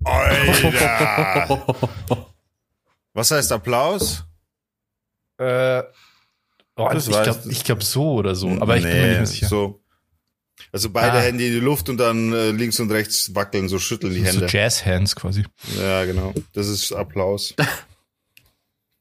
[0.05, 1.67] Alter!
[3.13, 4.25] Was heißt Applaus?
[5.39, 5.83] Äh,
[6.77, 9.27] oh, Das ich glaube ich glaub so oder so, aber ich bin mir nicht mehr
[9.27, 9.49] sicher.
[9.49, 9.83] So.
[10.73, 11.21] Also beide Ah.
[11.21, 14.27] Hände in die Luft und dann äh, links und rechts wackeln, so schütteln die so
[14.27, 14.47] Hände.
[14.49, 15.45] Jazz-Hands quasi.
[15.79, 16.33] Ja, genau.
[16.55, 17.55] Das ist Applaus.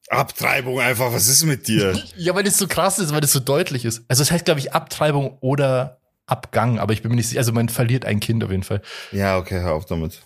[0.10, 2.00] Abtreibung einfach, was ist mit dir?
[2.18, 4.04] Ja, weil das so krass ist, weil das so deutlich ist.
[4.08, 7.39] Also es heißt, glaube ich, Abtreibung oder Abgang, aber ich bin mir nicht sicher.
[7.39, 8.82] Also man verliert ein Kind auf jeden Fall.
[9.12, 10.22] Ja, okay, hör auf damit.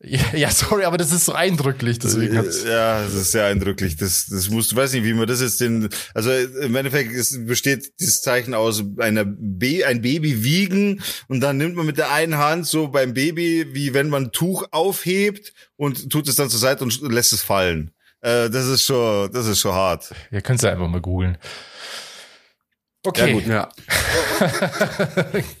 [0.00, 2.64] Ja, ja sorry, aber das ist so eindrücklich, deswegen hat's.
[2.64, 3.96] Ja, das ist sehr eindrücklich.
[3.96, 7.44] Das, das musst du, weiß nicht, wie man das jetzt den, also im Endeffekt es
[7.46, 12.12] besteht dieses Zeichen aus einer B, ein Baby wiegen und dann nimmt man mit der
[12.12, 16.50] einen Hand so beim Baby, wie wenn man ein Tuch aufhebt und tut es dann
[16.50, 17.90] zur Seite und lässt es fallen.
[18.20, 20.12] Äh, das ist schon, das ist schon hart.
[20.30, 21.38] Ihr könnt es ja einfach mal googeln.
[23.04, 23.46] Okay, Ja, gut.
[23.46, 23.68] Ja.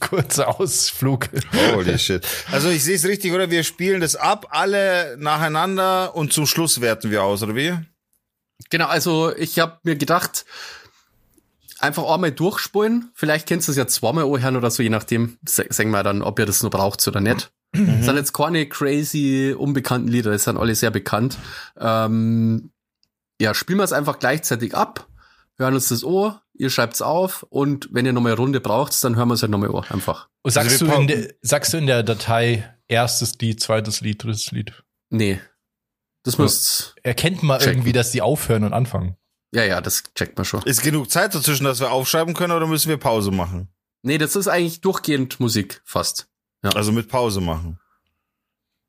[0.00, 1.28] kurzer Ausflug.
[1.74, 2.26] Holy shit.
[2.50, 3.50] Also ich sehe es richtig, oder?
[3.50, 7.74] Wir spielen das ab, alle nacheinander und zum Schluss werten wir aus, oder wie?
[8.70, 10.44] Genau, also ich habe mir gedacht,
[11.78, 13.10] einfach einmal durchspulen.
[13.14, 15.38] Vielleicht kennst du es ja zweimal anhören oder so, je nachdem.
[15.46, 17.52] Sagen wir dann, ob ihr das nur braucht oder nicht.
[17.72, 21.36] Das sind jetzt keine crazy, unbekannten Lieder, das sind alle sehr bekannt.
[21.78, 22.70] Ähm,
[23.40, 25.06] ja, spielen wir es einfach gleichzeitig ab,
[25.58, 29.16] hören uns das an, ihr schreibt's auf und wenn ihr nochmal eine Runde braucht, dann
[29.16, 30.28] hören wir es halt nochmal an, einfach.
[30.42, 34.22] Und sagst, Also du in der, sagst du in der Datei erstes Lied, zweites Lied,
[34.24, 34.72] drittes Lied?
[35.10, 35.40] Nee.
[36.24, 36.42] Das Ja.
[36.42, 37.74] müsst, Erkennt man Checken.
[37.78, 39.16] irgendwie, dass die aufhören und anfangen?
[39.54, 40.62] ja, ja, das checkt man schon.
[40.64, 43.68] Ist genug Zeit dazwischen, dass wir aufschreiben können oder müssen wir Pause machen?
[44.02, 46.28] Nee, das ist eigentlich durchgehend Musik, fast.
[46.62, 47.78] Also mit Pause machen.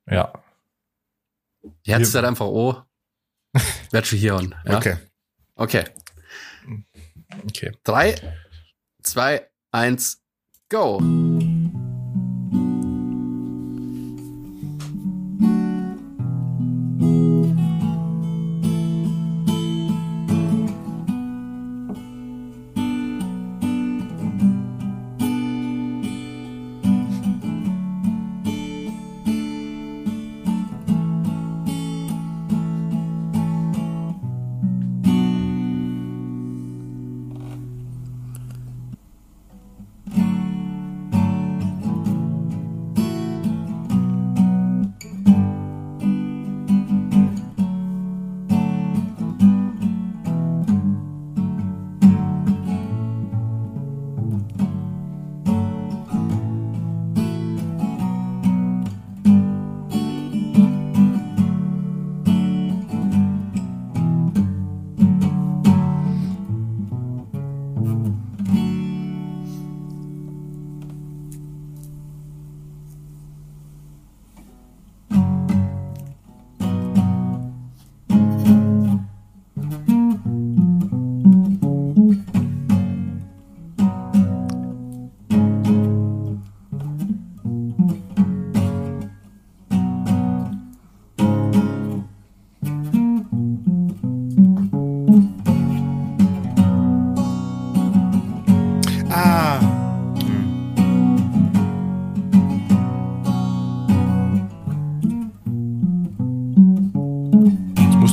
[0.10, 0.34] Ja.
[1.86, 2.84] Herz halt einfach an.
[3.91, 4.55] Werd schon hier an.
[4.65, 4.77] Ja?
[4.77, 4.97] Okay.
[5.55, 5.86] Okay.
[7.45, 7.71] Okay.
[7.84, 8.15] Drei,
[9.03, 10.21] zwei, eins,
[10.69, 10.99] go.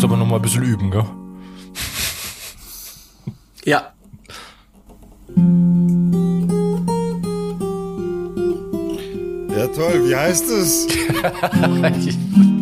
[0.06, 1.04] Aber noch mal ein bisschen üben, gell?
[3.64, 3.92] Ja.
[9.56, 10.08] Ja, toll.
[10.08, 10.86] Wie heißt es?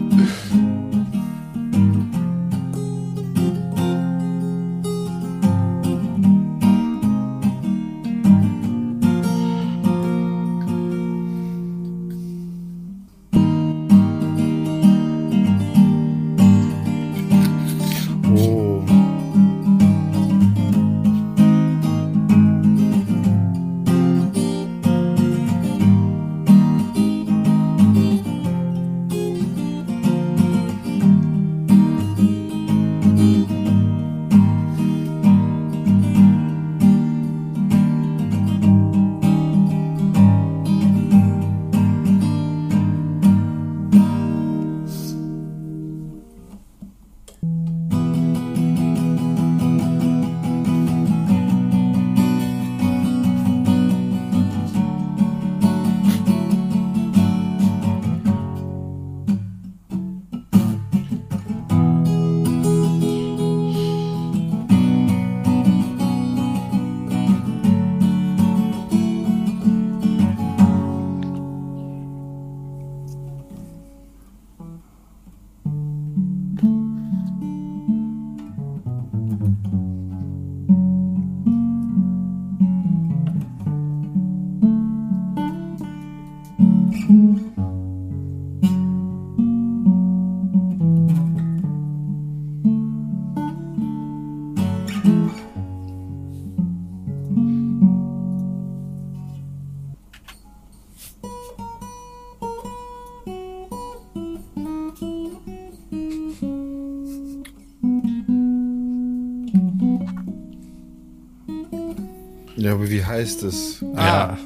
[112.64, 113.84] Ja, aber wie heißt es?
[113.94, 114.38] Ja.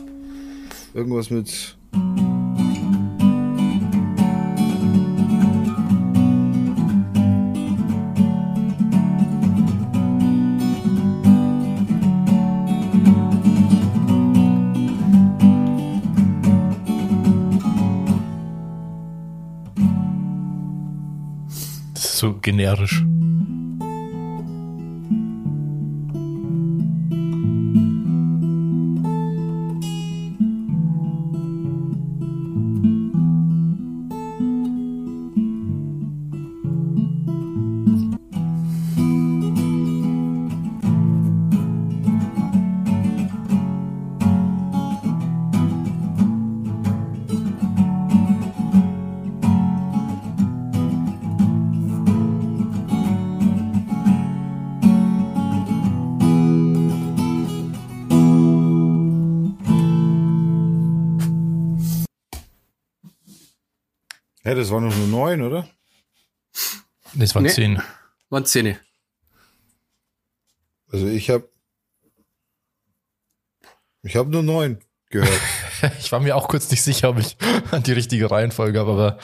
[0.93, 1.77] Irgendwas mit.
[21.95, 23.05] Das ist so generisch.
[65.19, 65.69] Neun, oder?
[67.15, 67.51] Das waren Nee.
[67.51, 67.83] zehn.
[68.31, 68.79] Waren Zähne.
[70.91, 71.49] Also ich habe
[74.03, 74.79] ich habe nur neun
[75.11, 75.41] gehört.
[76.01, 77.37] Ich war mir auch kurz nicht sicher, ob ich
[77.87, 79.19] die richtige Reihenfolge habe, aber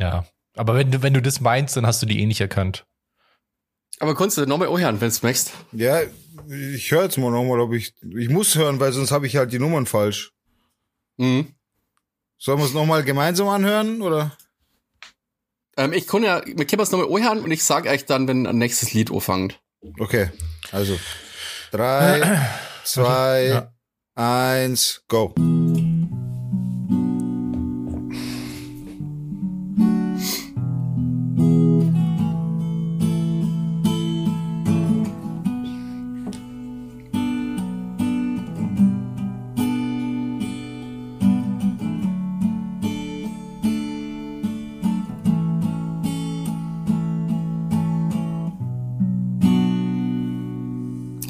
[0.00, 0.26] ja.
[0.56, 2.86] Aber wenn du, wenn du das meinst, dann hast du die eh nicht erkannt.
[4.00, 5.52] Aber kannst du nochmal anhören, wenn du möchtest.
[5.70, 6.00] ja,
[6.48, 9.52] ich höre jetzt mal nochmal, ob ich ich muss hören, weil sonst habe ich halt
[9.52, 10.32] die Nummern falsch.
[11.18, 11.54] Mhm.
[12.42, 14.32] Sollen wir es nochmal gemeinsam anhören oder?
[15.76, 18.46] Ähm, ich kann ja, wir können es nochmal anhören und ich sag euch dann, wenn
[18.46, 19.60] ein nächstes Lied anfängt.
[19.98, 20.30] Okay,
[20.72, 20.98] also
[21.70, 22.48] drei,
[22.82, 23.72] zwei, Ja.
[24.14, 25.34] eins, go.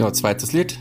[0.01, 0.79] Ja, zweites Lied.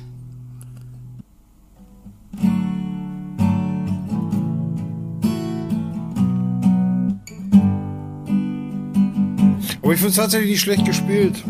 [9.81, 11.43] Aber ich finde es tatsächlich nicht schlecht gespielt.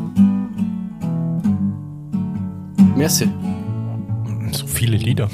[2.96, 3.30] Merci.
[4.52, 5.30] So viele Lieder.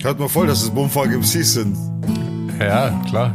[0.00, 1.76] Hört mal voll, dass es Bumfag MCs sind.
[2.58, 3.30] Ja, klar.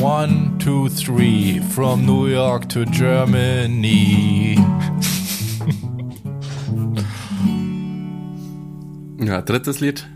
[0.00, 4.58] One, two, three, from New York to Germany.
[9.34, 10.06] Ja, drittes Lied.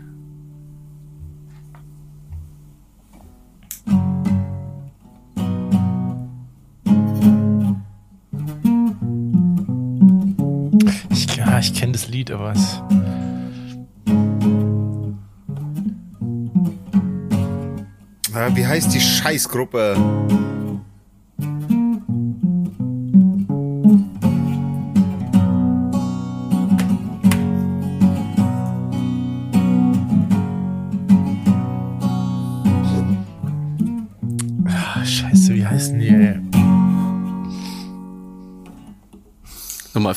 [11.09, 12.81] Ich, ja, ich kenne das Lied, aber es.
[18.33, 19.97] Ah, wie heißt die Scheißgruppe?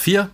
[0.03, 0.29] 4.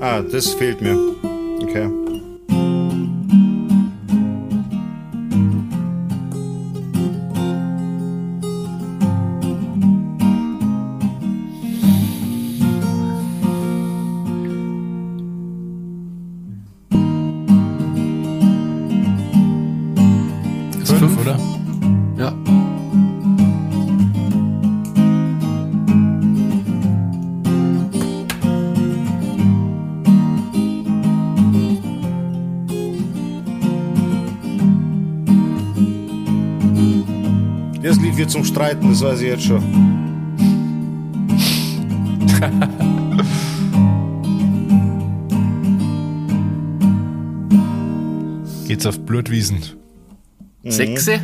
[0.00, 0.98] Ah, das fehlt mir.
[1.62, 1.88] Okay.
[20.80, 21.65] Das oder?
[38.26, 39.62] Wird zum Streiten, das weiß ich jetzt schon.
[48.66, 49.62] Geht's auf Blutwiesen.
[50.64, 51.20] Sechse.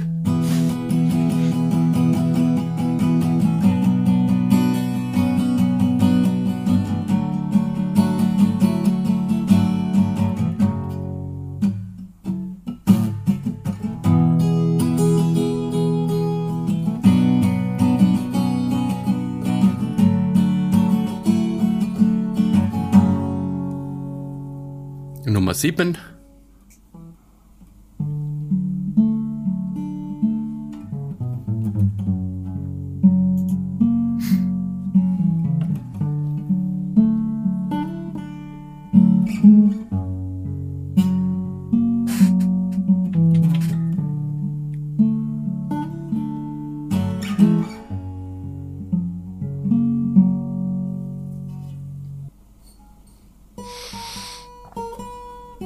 [25.62, 26.11] Nummer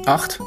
[0.06, 0.38] Acht.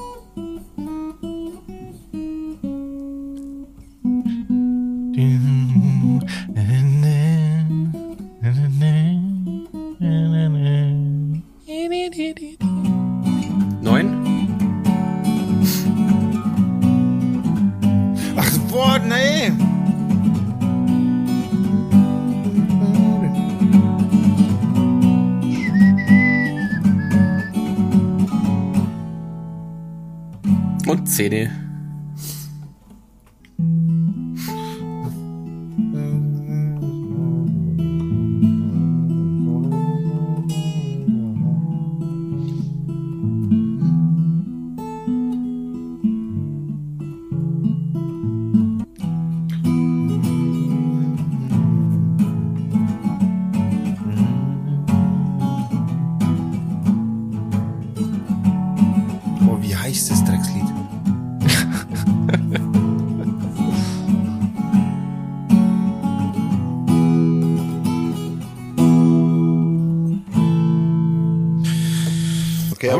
[35.92, 36.29] Well,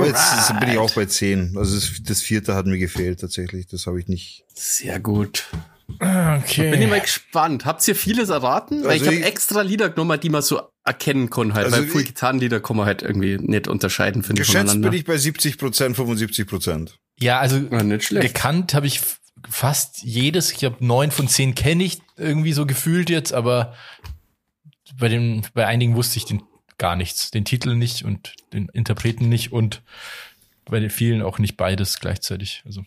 [0.10, 1.56] jetzt bin ich auch bei 10.
[1.58, 3.68] Also das, das vierte hat mir gefehlt tatsächlich.
[3.68, 4.44] Das habe ich nicht.
[4.54, 5.46] Sehr gut.
[6.00, 6.70] Okay.
[6.72, 7.66] Bin ich mal gespannt.
[7.66, 8.84] Habt ihr vieles erraten?
[8.84, 11.66] Weil Also ich habe extra Lieder genommen, die man so erkennen kann halt.
[11.66, 14.94] Also weil viel ich- Gitarrenlieder kann man halt irgendwie nicht unterscheiden, finde ich, Geschätzt bin
[14.94, 17.00] ich bei 70 Prozent, 75 Prozent.
[17.20, 18.28] Ja, also Ja, nicht schlecht.
[18.36, 19.02] gekannt habe ich
[19.50, 20.52] fast jedes.
[20.52, 23.74] Ich glaube, neun von zehn kenne ich irgendwie so gefühlt jetzt, aber
[25.00, 26.42] bei den, bei einigen wusste ich den
[26.80, 27.30] gar nichts.
[27.30, 29.84] Den Titel nicht und den Interpreten nicht und
[30.66, 32.64] bei den vielen auch nicht beides gleichzeitig.
[32.66, 32.84] Also.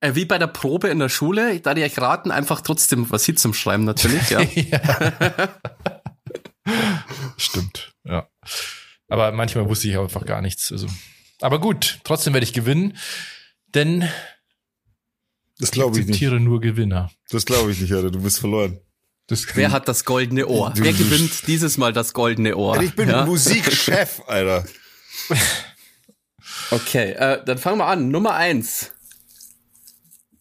[0.00, 3.24] Äh, wie bei der Probe in der Schule, da die euch raten, einfach trotzdem was
[3.26, 4.40] Hit zum Schreiben natürlich, ja.
[7.36, 8.28] Stimmt, ja.
[9.08, 10.70] Aber manchmal wusste ich einfach gar nichts.
[10.72, 10.86] Also.
[11.40, 12.96] Aber gut, trotzdem werde ich gewinnen,
[13.74, 14.00] denn
[15.58, 16.08] Das ich glaube ich nicht.
[16.14, 17.10] akzeptiere nur Gewinner.
[17.30, 18.10] Das glaube ich nicht, Alter.
[18.10, 18.78] Du bist verloren.
[19.32, 20.74] Das Wer hat das goldene Ohr?
[20.76, 22.82] Du- Wer gewinnt dieses Mal das goldene Ohr?
[22.82, 23.24] Ich bin ja?
[23.24, 24.64] Musikchef, Alter.
[26.70, 28.08] Okay, äh, dann fangen wir an.
[28.08, 28.92] Nummer eins.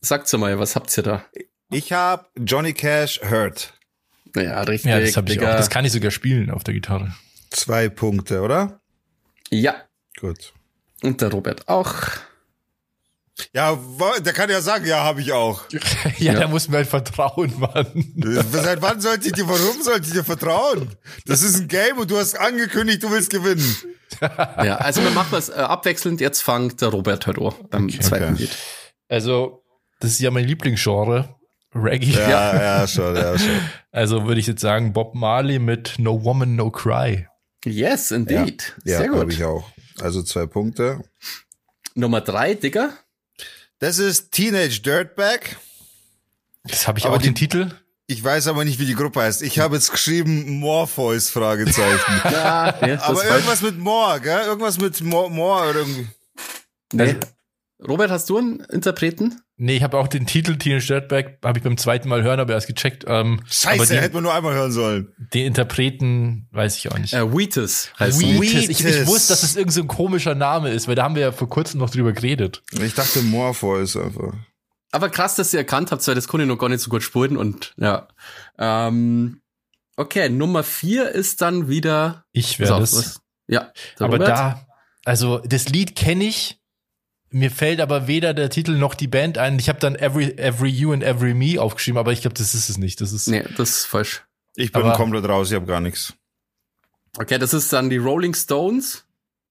[0.02, 1.26] Sagt's mal, was habt ihr da?
[1.70, 3.74] Ich habe Johnny Cash Hurt.
[4.36, 4.90] Ja, richtig.
[4.92, 5.52] ja, das habe ich Digga.
[5.54, 5.58] auch.
[5.58, 7.14] Das kann ich sogar spielen auf der Gitarre.
[7.50, 8.82] Zwei Punkte, oder?
[9.50, 9.76] Ja,
[10.20, 10.54] Gut.
[11.04, 11.94] und der Robert auch.
[13.54, 13.78] Ja,
[14.20, 15.64] der kann ja sagen, ja, habe ich auch.
[15.72, 15.80] ja,
[16.18, 16.34] Ja.
[16.40, 17.88] da muss mir halt vertrauen, Mann.
[18.52, 20.96] Seit wann sollte ich dir, warum sollte ich dir vertrauen?
[21.26, 23.76] Das ist ein Game und du hast angekündigt, du willst gewinnen.
[24.22, 26.20] Ja, also wir machen es äh, abwechselnd.
[26.20, 28.44] Jetzt fängt der Robert halt an beim zweiten okay.
[28.44, 28.58] Lied.
[29.08, 29.64] Also,
[30.02, 31.34] das ist ja mein Lieblingsgenre.
[31.74, 32.12] Reggae.
[32.12, 33.50] Ja, ja, schon, ja, schon.
[33.92, 37.28] Also würde ich jetzt sagen, Bob Marley mit No Woman, No Cry.
[37.66, 38.76] Yes, indeed.
[38.84, 39.34] Ja, Sehr habe gut.
[39.34, 39.64] ich auch.
[40.02, 41.02] Also zwei Punkte.
[41.96, 42.90] Nummer drei, Digga.
[43.82, 45.58] Das ist Teenage Dirtbag.
[46.64, 47.72] Das habe ich Aber auch die- den Titel.
[48.08, 49.42] Ich weiß aber nicht, wie die Gruppe heißt.
[49.42, 52.22] Ich habe jetzt geschrieben Morpheus, Fragezeichen.
[52.32, 54.42] Ja, aber irgendwas mit More, gell?
[54.46, 56.08] Irgendwas mit More, More oder irgendwie.
[56.94, 57.16] Nee.
[57.88, 59.42] Robert, hast du einen Interpreten?
[59.64, 62.54] Nee, ich habe auch den Titel Teenage Dirtbag, habe ich beim zweiten Mal hören, aber
[62.54, 63.04] erst gecheckt.
[63.08, 65.14] Ähm, aber Scheiße, die, hätte man nur einmal hören sollen.
[65.36, 67.14] den Interpreten weiß ich auch nicht.
[67.14, 68.54] Äh, Wheatus heißt Wheatus.
[68.54, 68.70] er.
[68.72, 71.22] Ich, ich wusste, dass es irgend so ein komischer Name ist, weil da haben wir
[71.22, 72.64] ja vor kurzem noch drüber geredet.
[72.72, 74.34] Ich dachte Morpheus einfach.
[74.92, 77.04] Aber krass, dass ihr erkannt habt, weil das konnte ich noch gar nicht so gut
[77.04, 78.08] spuren und ja.
[78.58, 79.42] Ähm,
[79.96, 82.26] okay, Nummer vier ist dann wieder.
[82.32, 82.98] Ich werde es.
[82.98, 84.28] was- Ja, Aber Robert.
[84.28, 84.66] da,
[85.06, 86.58] also das Lied kenne ich.
[87.34, 89.58] Mir fällt aber weder der Titel noch die Band ein.
[89.58, 92.70] Ich habe dann Every, Every You and Every Me aufgeschrieben, aber ich glaube, das ist
[92.70, 93.00] es nicht.
[93.00, 94.24] Das ist nee, das ist falsch.
[94.56, 96.14] Ich bin aber komplett raus, ich habe gar nichts.
[97.18, 99.06] Okay, das ist dann die Rolling Stones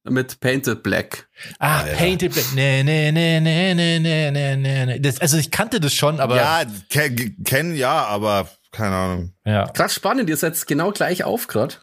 [0.05, 1.29] mit Painted Black.
[1.59, 1.97] Ah, Alter.
[1.97, 2.47] Painted Black.
[2.55, 4.99] Nee, nee, nee, nee, nee, nee, nee, nee.
[4.99, 5.13] nee.
[5.19, 6.37] also ich kannte das schon, aber.
[6.37, 9.33] Ja, kennen kenn, ja, aber keine Ahnung.
[9.47, 9.67] Ja.
[9.69, 11.77] Krass spannend, ihr seid genau gleich auf gerade.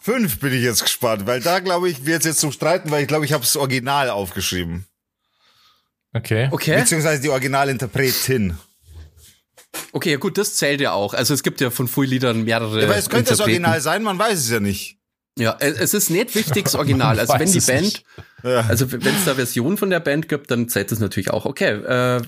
[0.00, 3.02] Fünf bin ich jetzt gespannt, weil da glaube ich, wird es jetzt zum Streiten, weil
[3.02, 4.86] ich glaube, ich habe das Original aufgeschrieben.
[6.16, 6.48] Okay.
[6.50, 6.76] Okay.
[6.80, 8.56] Beziehungsweise die Originalinterpretin.
[9.92, 11.14] Okay, ja gut, das zählt ja auch.
[11.14, 12.80] Also es gibt ja von vielen Liedern mehrere.
[12.80, 13.40] Ja, aber es könnte das.
[13.40, 14.98] Original sein, man weiß es ja nicht.
[15.38, 17.20] Ja, es ist nicht wichtig, das Original.
[17.20, 18.02] Also wenn die es Band.
[18.42, 18.60] Ja.
[18.60, 21.44] also wenn es da Version von der Band gibt, dann zählt das natürlich auch.
[21.44, 22.22] Okay, äh,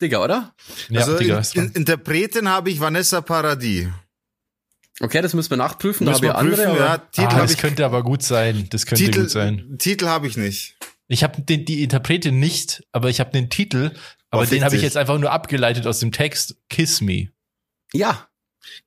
[0.00, 0.54] Digga, oder?
[0.88, 3.88] Ja, also Digga, in, in, Interpretin habe ich Vanessa Paradis.
[5.00, 6.06] Okay, das müssen wir nachprüfen.
[6.06, 6.62] Da Müssen habe ich wir andere.
[6.64, 6.98] prüfen, aber- ja.
[6.98, 8.66] Titel ah, habe das ich, könnte aber gut sein.
[8.70, 9.76] Das könnte Titel, gut sein.
[9.78, 10.76] Titel habe ich nicht.
[11.08, 13.92] Ich habe den die Interpretin nicht, aber ich habe den Titel,
[14.30, 17.28] aber Oh, den habe ich jetzt einfach nur abgeleitet aus dem Text Kiss Me.
[17.92, 18.28] Ja,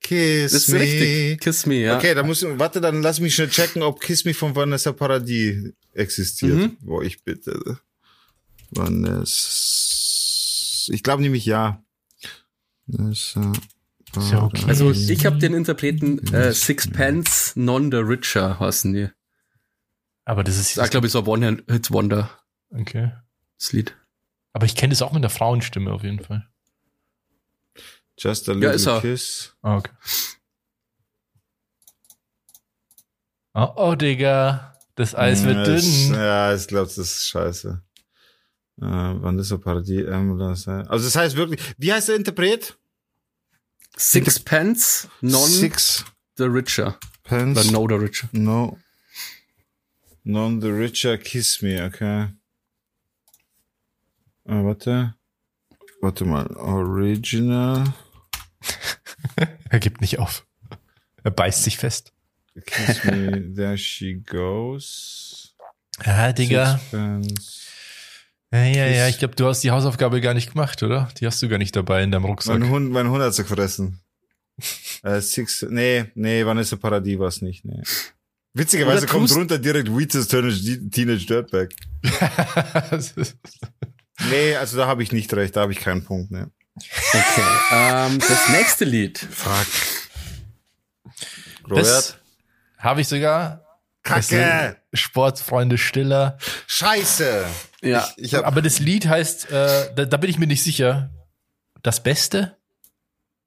[0.00, 0.80] Kiss das ist me.
[0.80, 1.40] richtig.
[1.40, 1.96] Kiss me, ja.
[1.96, 5.72] Okay, dann muss warte, dann lass mich schnell checken, ob Kiss Me von Vanessa Paradis
[5.94, 6.56] existiert.
[6.56, 6.76] Mhm.
[6.80, 7.78] Boah, ich bitte.
[8.70, 10.92] Vanessa.
[10.92, 11.82] Ich glaube nämlich ja.
[12.86, 13.52] Vanessa.
[14.16, 14.64] Ist ja okay.
[14.66, 19.08] Also ich habe den Interpreten äh, Sixpence Non the Richer heißen die.
[20.24, 22.30] Aber das ist Das ist, glaube ich, so ein One-Hit-Wonder,
[22.70, 23.12] okay.
[23.58, 23.96] das Lied.
[24.52, 26.46] Aber ich kenne das auch mit der Frauenstimme auf jeden Fall.
[28.18, 29.00] Just a Ja, little ist er.
[29.00, 29.56] kiss.
[29.62, 29.92] Ah, okay.
[33.54, 34.78] Oh, oh, Digga.
[34.94, 36.14] Das Eis wird Ja, ich- dünn.
[36.14, 37.82] Ja, ich glaube, das ist scheiße.
[38.80, 40.84] Äh, Vanessa Paradis, Ambulance.
[40.88, 42.76] Also das heißt wirklich, wie heißt der Interpret?
[43.96, 46.04] Sixpence Non Six
[46.36, 46.98] the Richer.
[47.24, 47.58] Pence.
[47.58, 48.28] Oder No the Richer.
[48.32, 48.78] No.
[50.30, 52.28] Non the richer kiss me, okay.
[54.46, 55.14] Ah, warte.
[56.00, 56.46] Warte mal.
[56.56, 57.92] Original.
[59.70, 60.46] Er gibt nicht auf.
[61.22, 62.12] Er beißt sich fest.
[62.64, 65.54] Kiss me, there she goes.
[66.04, 66.78] Ja, Digga.
[66.78, 67.60] Sixpence.
[68.52, 69.08] Ja, ja, ja.
[69.08, 71.08] Ich glaube, du hast die Hausaufgabe gar nicht gemacht, oder?
[71.18, 72.58] Die hast du gar nicht dabei in deinem Rucksack.
[72.58, 74.00] Mein Hund, mein Hund hat sie gefressen.
[75.02, 77.80] Äh, six, nee, nee, Vanessa Paradis war es nicht, nee.
[78.52, 81.68] Witzigerweise kommt drunter direkt Wheatus Teenage Dirtbag.
[84.28, 86.50] Nee, also da habe ich nicht recht, da habe ich keinen Punkt, ne.
[86.76, 87.42] Okay.
[87.72, 89.18] ähm, das nächste Lied.
[89.18, 89.66] Fuck.
[91.70, 92.20] Robert?
[92.78, 93.64] habe ich sogar.
[94.02, 94.76] Kacke!
[94.94, 96.38] Sportfreunde Stiller.
[96.66, 97.46] Scheiße!
[97.82, 98.08] Ja.
[98.16, 101.10] Ich, ich hab, Aber das Lied heißt, äh, da, da bin ich mir nicht sicher.
[101.82, 102.56] Das Beste?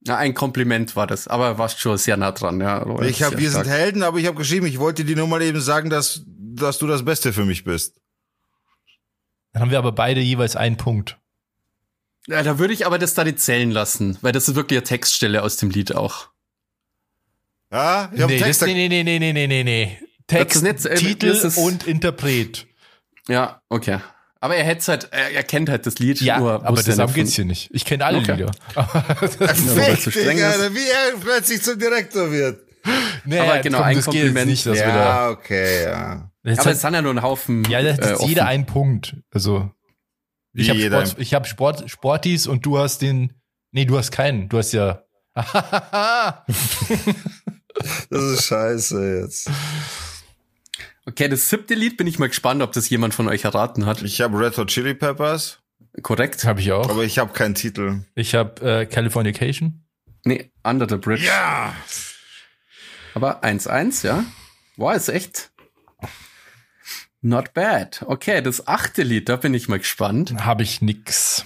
[0.05, 2.85] Ja, ein Kompliment war das, aber warst schon sehr nah dran, ja.
[3.03, 3.67] Ich habe, wir sind.
[3.67, 6.87] Helden, aber ich habe geschrieben, ich wollte dir nur mal eben sagen, dass, dass du
[6.87, 8.01] das Beste für mich bist.
[9.53, 11.17] Dann haben wir aber beide jeweils einen Punkt.
[12.27, 14.83] Ja, da würde ich aber das da nicht zählen lassen, weil das ist wirklich eine
[14.85, 16.29] Textstelle aus dem Lied auch.
[17.71, 18.61] Ja, ich hab nee, Text.
[18.61, 19.99] das, nee, nee, nee, nee, nee, nee, nee.
[20.27, 22.67] Das Text, ist nicht- äh, Titel das ist- und Interpret.
[23.27, 23.99] Ja, okay.
[24.43, 26.19] Aber er hätte halt, er, er kennt halt das Lied.
[26.19, 27.69] Ja, nur aber nicht geht's hier nicht.
[27.73, 28.33] Ich kenne alle Okay.
[28.33, 28.51] Lieder.
[29.21, 29.39] ist.
[29.41, 32.59] Alter, wie er plötzlich zum Direktor wird.
[33.23, 34.51] nee, Aber genau, ein das geht jetzt Kompliment.
[34.51, 36.29] nicht, dass wir da, Ja, okay, ja.
[36.43, 37.63] Jetzt Aber hat- es sind ja nur ein Haufen.
[37.69, 38.49] ja, das äh, ist jeder offen.
[38.49, 39.15] ein Punkt.
[39.31, 39.71] Also,
[40.51, 43.31] ich habe Sport, ich hab Sport, Sportis und du hast den,
[43.71, 44.49] nee, du hast keinen.
[44.49, 45.03] Du hast ja,
[48.09, 49.49] Das ist scheiße jetzt.
[51.05, 54.01] Okay, das siebte Lied bin ich mal gespannt, ob das jemand von euch erraten hat.
[54.03, 55.59] Ich habe Red Hot Chili Peppers,
[56.01, 56.45] Korrekt?
[56.45, 56.89] habe ich auch.
[56.89, 58.05] aber ich habe keinen Titel.
[58.15, 59.83] Ich habe äh, Californication.
[60.23, 61.25] Nee, Under the Bridge.
[61.25, 61.75] Ja!
[63.15, 64.23] Aber 1-1, ja.
[64.77, 65.51] Wow, ist echt
[67.21, 68.03] not bad.
[68.07, 70.33] Okay, das achte Lied, da bin ich mal gespannt.
[70.45, 71.45] Habe ich nix.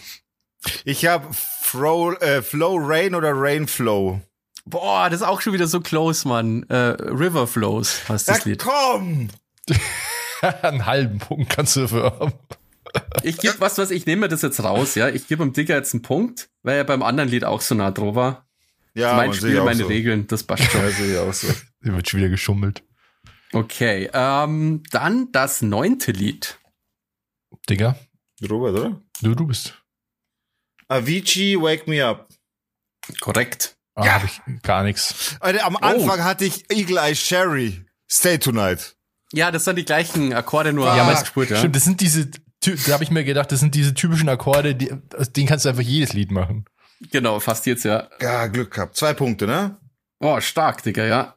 [0.86, 4.22] Ich habe Flow, äh, Flow Rain oder Rain Flow.
[4.66, 6.64] Boah, das ist auch schon wieder so close, Mann.
[6.70, 8.60] Äh, River Flows heißt das Ja, Lied.
[8.60, 9.30] komm!
[10.62, 12.34] Einen halben Punkt kannst du dafür haben.
[13.24, 15.10] Ich gebe was, was ich nehme mir das jetzt raus, ja.
[15.10, 17.92] Ich gebe dem Digger jetzt einen Punkt, weil er beim anderen Lied auch so nah
[17.92, 18.48] drauf war.
[18.94, 19.88] Ja, mein Spiel, meine so.
[19.88, 20.82] Regeln, das passt schon.
[20.84, 21.48] Ja, sehe ich auch so.
[21.84, 22.84] Hier wird schon wieder geschummelt.
[23.54, 26.60] Okay, ähm, dann das neunte Lied.
[27.70, 27.96] Digga,
[28.50, 29.02] Robert, oder?
[29.22, 29.82] du, du bist.
[30.88, 32.28] Avicii, Wake Me Up.
[33.20, 33.78] Korrekt.
[33.96, 34.14] Ah, Ja.
[34.16, 35.36] hab ich gar nichts.
[35.40, 37.86] Alter, am Anfang hatte ich Eagle Eye Sherry.
[38.10, 38.97] Stay Tonight.
[39.34, 41.58] Ja, das sind die gleichen Akkorde, nur Ja, aber- gespielt, ja.
[41.58, 44.92] Stimmt, das sind diese, da habe ich mir gedacht, das sind diese typischen Akkorde, die,
[45.18, 46.66] aus denen kannst du einfach jedes Lied machen.
[47.12, 48.10] Genau, fast jetzt, ja.
[48.22, 48.96] Ja, Glück gehabt.
[48.98, 49.78] Zwei Punkte, ne?
[50.20, 51.36] Oh, stark, Digga, ja.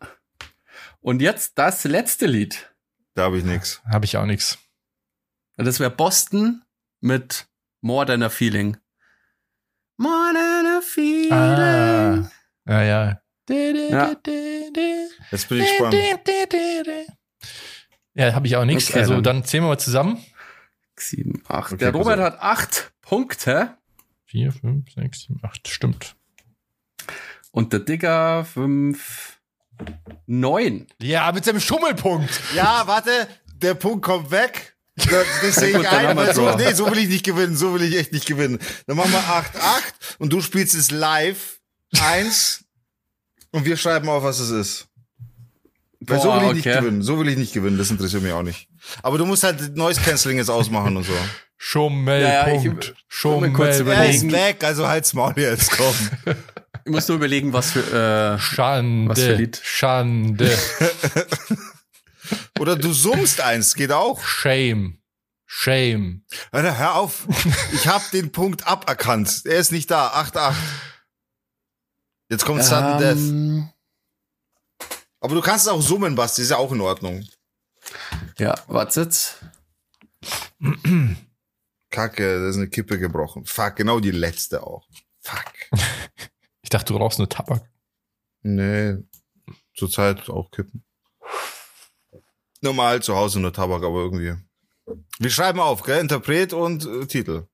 [1.01, 2.73] Und jetzt das letzte Lied.
[3.15, 3.83] Da habe ich nix.
[3.91, 4.59] Habe ich auch nichts.
[5.57, 6.63] Das wäre Boston
[7.01, 7.47] mit
[7.83, 8.79] More Than a Feeling.
[9.99, 11.33] More Than a Feeling.
[11.33, 12.31] Ah,
[12.67, 13.21] ja, ja.
[13.51, 14.17] Ja.
[15.31, 15.95] Jetzt bin ich gespannt.
[18.15, 18.91] Ja, habe ich auch nichts.
[18.91, 20.19] Okay, also dann- dann zählen wir mal zusammen.
[20.97, 21.73] Sieben, acht.
[21.73, 22.25] Okay, Der Robert auf.
[22.27, 23.77] hat acht Punkte
[24.27, 25.67] Vier, fünf, sechs, sieben, acht.
[25.67, 26.15] Stimmt.
[27.53, 29.41] und der Digger fünf,
[30.27, 30.87] neun.
[31.01, 32.31] Ja, mit seinem Schummelpunkt.
[32.55, 34.77] Ja, warte, der Punkt kommt weg.
[34.95, 37.97] Das, sehe ich ein, weil so, nee, so will ich nicht gewinnen, so will ich
[37.97, 38.59] echt nicht gewinnen.
[38.87, 39.45] Dann machen wir 8-8
[40.19, 41.59] und du spielst es live
[41.99, 42.65] 1
[43.51, 44.89] und wir schreiben auf, was es ist.
[46.01, 46.81] Weil so Boah, will ich nicht okay.
[46.81, 48.69] gewinnen, so will ich nicht gewinnen, das interessiert mich auch nicht.
[49.03, 51.13] Aber du musst halt Noise Cancelling jetzt ausmachen und so.
[51.59, 52.25] Schummelpunkt.
[52.25, 54.15] Ja, ich- will mir kurz Er Schummelpunkt.
[54.15, 56.35] ist weg, also halt's Maul jetzt, komm.
[56.87, 59.11] Ich muss nur überlegen, was für, äh, Schande.
[59.11, 59.61] Was für Lied?
[59.63, 60.51] Schande.
[62.59, 64.23] Oder du summst eins, geht auch.
[64.25, 64.97] Shame.
[65.47, 66.23] Shame.
[66.53, 67.27] Alter, hör auf.
[67.75, 69.43] Ich hab den Punkt aberkannt.
[69.45, 70.09] Er ist nicht da.
[70.15, 70.55] 8-8.
[72.31, 73.69] Jetzt kommt Sudden Death.
[75.21, 77.27] Aber du kannst es auch summen, Basti, ist ja auch in Ordnung.
[78.39, 79.39] Ja, wartet.
[81.91, 83.45] Kacke, da ist eine Kippe gebrochen.
[83.45, 84.87] Fuck, genau die letzte auch.
[85.21, 85.53] Fuck.
[86.63, 87.69] Ich dachte, du rauchst nur Tabak.
[88.43, 88.99] Nee,
[89.75, 90.85] zurzeit auch Kippen.
[92.61, 94.37] Normal zu Hause nur Tabak, aber irgendwie.
[95.19, 95.99] Wir schreiben auf, gell?
[95.99, 97.49] Interpret und äh, Titel.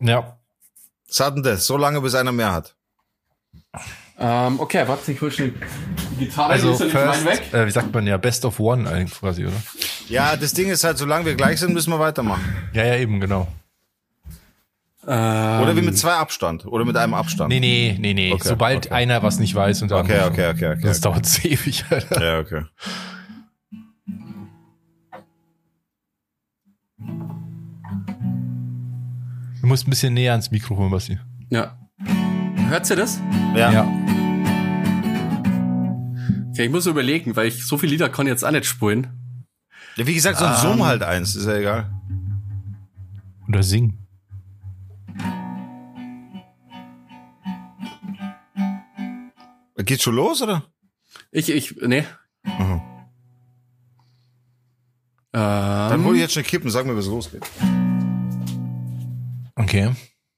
[0.00, 0.40] Ja.
[1.06, 2.76] Sudden Death, so lange bis einer mehr hat.
[4.16, 5.52] Ähm, okay, warte, ich hol schnell
[6.12, 7.52] die Gitarre, Also first, weg.
[7.52, 9.60] äh, wie sagt man ja, Best of One eigentlich quasi, oder?
[10.08, 12.44] Ja, das Ding ist halt, solange wir gleich sind, müssen wir weitermachen.
[12.72, 13.48] Ja, ja, eben, genau.
[15.06, 16.64] Ähm, Oder wie mit zwei Abstand.
[16.64, 17.50] Oder mit einem Abstand.
[17.50, 18.32] Nee, nee, nee, nee.
[18.32, 18.94] Okay, Sobald okay.
[18.94, 20.04] einer was nicht weiß und dann.
[20.04, 20.80] Okay, okay, okay, okay.
[20.82, 21.20] Das okay.
[21.20, 22.22] dauert ewig, Alter.
[22.22, 22.62] Ja, okay.
[29.60, 31.18] Du musst ein bisschen näher ans Mikrofon, Basti.
[31.50, 31.76] Ja.
[32.68, 33.20] Hört ihr das?
[33.54, 33.72] Ja.
[33.72, 34.03] Ja.
[36.54, 39.08] Okay, ich muss überlegen, weil ich so viele Lieder kann jetzt auch nicht spulen.
[39.96, 41.92] ja wie gesagt, sonst summ halt eins, ist ja egal.
[43.48, 43.98] Oder singen.
[49.78, 50.62] Geht schon los, oder?
[51.32, 52.04] Ich, ich, nee.
[52.44, 52.80] Mhm.
[55.32, 57.42] Dann Ähm, hol ich jetzt schon Kippen, sag mir, was losgeht.
[59.56, 59.90] Okay.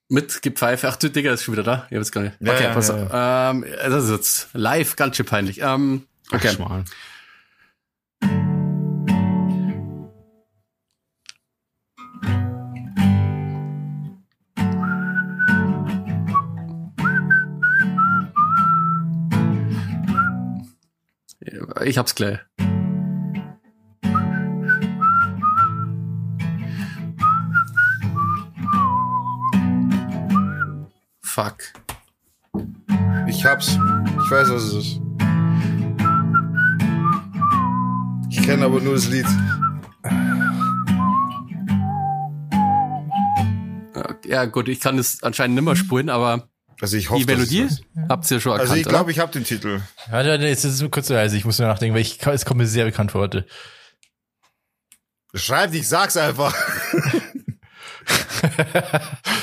[0.08, 0.88] Mit Gepfeife.
[0.88, 1.86] Ach du Digga, ist schon wieder da.
[1.90, 2.36] Ich hab jetzt gar nicht.
[2.40, 3.10] Ja, okay, ja, pass ja, auf.
[3.12, 5.60] Ähm, das ist jetzt live ganz schön peinlich.
[5.62, 6.48] Ähm, okay.
[6.48, 6.84] Schmal.
[21.84, 22.40] Ich hab's gleich.
[31.36, 31.58] Fuck.
[33.28, 33.68] Ich hab's.
[33.68, 35.00] Ich weiß, was es ist.
[38.30, 39.26] Ich kenne aber nur das Lied.
[44.24, 46.48] Ja gut, ich kann es anscheinend nimmer spulen, aber
[46.80, 47.68] Also ich hoffe, die Melodie
[48.08, 49.82] habt ihr schon erkannt, Also ich glaube, ich habe den Titel.
[50.08, 51.36] Warte, warte, jetzt ist es kurz leise.
[51.36, 53.46] Ich muss nur nachdenken, weil ich, es kommt mir sehr bekannt vor heute.
[55.34, 56.54] Schreib nicht, sag's einfach.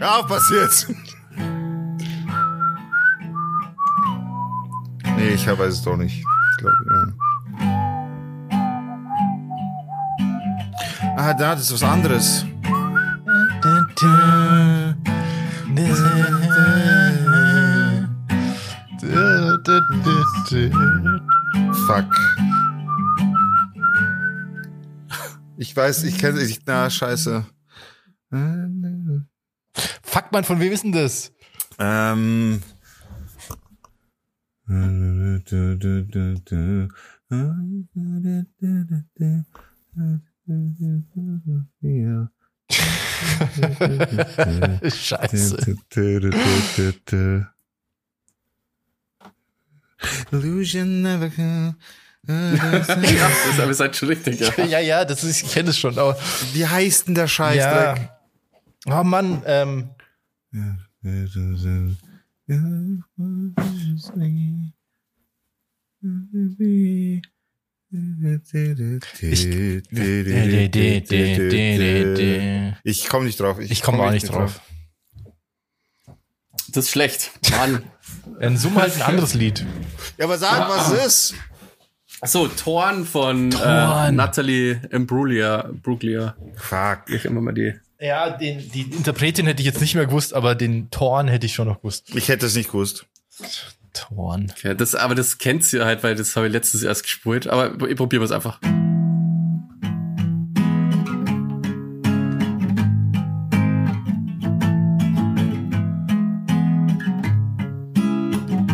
[0.00, 0.86] ja, passiert.
[5.16, 6.16] Nee, ich weiß es doch nicht.
[6.16, 7.30] Ich glaube, ja.
[11.16, 12.46] Ah, da, das ist was anderes.
[21.86, 22.06] Fuck.
[25.58, 27.44] Ich weiß, ich kenne ich na scheiße.
[30.10, 31.30] Fuck, man, von wem ist denn das?
[31.78, 32.60] Ähm.
[44.82, 45.76] Scheiße.
[50.32, 51.76] Illusion never come.
[52.26, 54.64] ja, das ist aber seid schon richtig, ja.
[54.64, 56.18] Ja, ja, das ist, ich kenne es schon, aber.
[56.52, 58.10] Wie heißt denn der Scheißdreck?
[58.86, 59.00] Ja.
[59.00, 59.90] Oh Mann, ähm.
[72.84, 73.58] Ich komme nicht drauf.
[73.60, 74.60] Ich komme auch nicht drauf.
[76.68, 77.32] Das ist schlecht.
[77.50, 77.82] Mann.
[78.40, 79.64] Dann summ halt ein anderes Lied.
[80.18, 81.34] Ja, aber sag, was es ist.
[82.20, 84.12] Achso, Torn von Äh.
[84.12, 85.70] Natalie Imbruglia.
[85.82, 86.36] Bruglia.
[86.54, 87.04] Fuck.
[87.12, 87.74] Auch immer mal die.
[88.02, 91.52] Ja, den, die Interpretin hätte ich jetzt nicht mehr gewusst, aber den Torn hätte ich
[91.52, 92.14] schon noch gewusst.
[92.14, 93.04] Ich hätte es nicht gewusst.
[93.92, 94.50] Torn.
[94.56, 97.46] Okay, das, aber das kennt sie halt, weil das habe ich letztens erst gespult.
[97.46, 98.58] Aber ich probiere es einfach.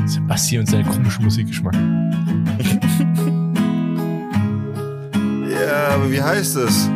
[0.06, 1.74] Sebastian und seinen komischen Musikgeschmack.
[5.66, 6.88] Ja, aber wie heißt es?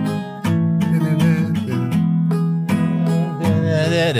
[4.00, 4.16] Wer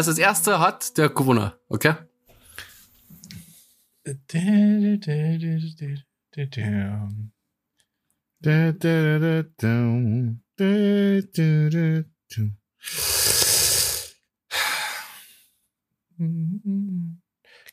[0.00, 1.52] es als erster hat, der gewonnen.
[1.68, 1.94] Okay?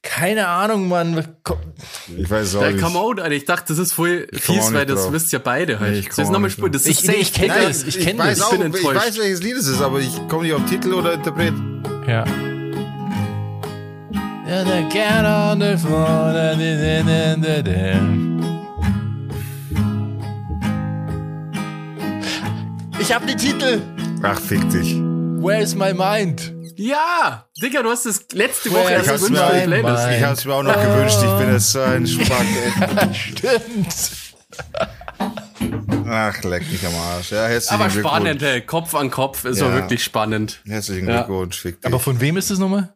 [0.01, 1.25] Keine Ahnung, Mann.
[2.17, 2.81] Ich weiß auch nicht.
[2.81, 3.35] come on, Alter.
[3.35, 5.11] Ich dachte, das ist voll auch fies, weil das drauf.
[5.13, 5.91] wisst ja beide halt.
[5.93, 6.71] Nee, ich Soll ich auch nochmal nicht spielen?
[6.71, 7.17] Das ist Ich- safe.
[7.17, 7.67] ich kenn Digga.
[7.67, 8.47] das, ich kenn weiß das.
[8.47, 9.05] auch, Ich bin ich enttäuscht.
[9.07, 11.53] weiß, welches Lied es ist, aber ich komme nicht auf Titel oder Interpret.
[12.07, 12.23] Ja.
[14.89, 16.35] Get on the phone.
[22.99, 23.81] Ich hab den Titel.
[24.23, 24.95] Ach, fick dich.
[25.41, 26.53] Where's my mind?
[26.75, 27.48] Ja!
[27.61, 30.07] Digga, du hast das letzte Woche erst gewünscht mir- für die Playlist.
[30.17, 31.17] Ich hab's mir auch noch gewünscht.
[31.21, 33.13] Ich bin jetzt so ein Spack, ey.
[33.13, 34.11] Stimmt.
[36.11, 37.31] Ach, leck mich am Arsch.
[37.31, 38.13] Ja, herzlichen Aber Glückwunsch.
[38.15, 38.61] spannend, hey.
[38.61, 39.67] Kopf an Kopf ist Ja.
[39.67, 40.61] doch wirklich spannend.
[40.65, 41.17] Herzlichen Ja.
[41.23, 41.85] Glückwunsch, fick dich.
[41.85, 42.93] Aber von wem ist das nochmal?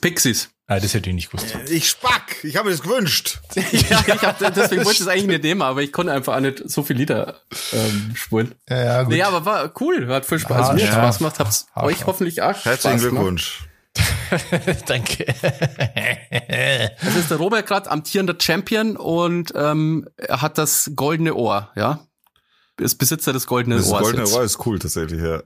[0.00, 0.50] Pixies.
[0.68, 1.56] Ah, das hätte ich nicht gewusst.
[1.70, 2.42] ich spack.
[2.42, 3.38] Ich habe es gewünscht.
[3.54, 6.40] ja, ich hab, deswegen wollte ich es eigentlich nicht nehmen, aber ich konnte einfach auch
[6.40, 7.40] nicht so viele Lieder
[7.72, 8.54] ähm, spulen.
[8.68, 9.12] Ja, ja, gut.
[9.12, 10.08] Nee, aber war cool.
[10.08, 10.56] Hat viel Spaß.
[10.56, 10.94] Ah, Also mir hat ja.
[11.02, 11.38] Spaß gemacht.
[11.38, 12.98] Hab's Ah, euch hoffentlich auch Herzlichen.
[12.98, 13.68] Glückwunsch.
[14.86, 15.24] Danke.
[17.02, 22.00] Das ist der Robert gerade amtierender Champion und ähm, er hat das goldene Ohr, ja.
[22.78, 24.02] Ist Besitzer des goldenen Das Ohrs.
[24.02, 24.34] goldene jetzt.
[24.34, 25.42] Ohr ist cool tatsächlich, ja.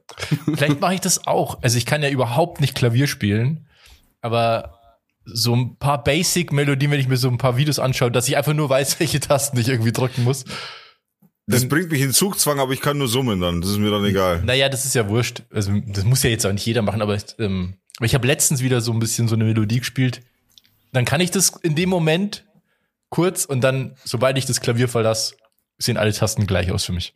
[0.52, 1.62] Vielleicht mache ich das auch.
[1.62, 3.68] Also ich kann ja überhaupt nicht Klavier spielen,
[4.20, 4.78] aber
[5.24, 8.54] so ein paar Basic-Melodien, wenn ich mir so ein paar Videos anschaue, dass ich einfach
[8.54, 10.44] nur weiß, welche Tasten ich irgendwie drücken muss.
[11.46, 13.60] Das bringt mich in Zugzwang, aber ich kann nur summen dann.
[13.60, 14.40] Das ist mir dann egal.
[14.44, 15.42] Naja, das ist ja wurscht.
[15.52, 18.62] Also das muss ja jetzt auch nicht jeder machen, aber ähm, aber ich habe letztens
[18.62, 20.22] wieder so ein bisschen so eine Melodie gespielt.
[20.92, 22.46] Dann kann ich das in dem Moment
[23.10, 25.34] kurz und dann, sobald ich das Klavier verlasse,
[25.76, 27.14] sehen alle Tasten gleich aus für mich.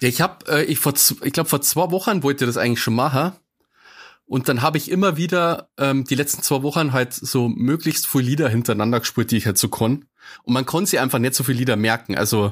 [0.00, 2.80] Ja, ich habe, äh, ich vor, ich glaube vor zwei Wochen wollte ich das eigentlich
[2.80, 3.32] schon machen.
[4.26, 8.24] Und dann habe ich immer wieder ähm, die letzten zwei Wochen halt so möglichst viele
[8.24, 10.06] Lieder hintereinander gespielt, die ich halt so kann.
[10.42, 12.16] Und man konnte sich einfach nicht so viele Lieder merken.
[12.16, 12.50] Also,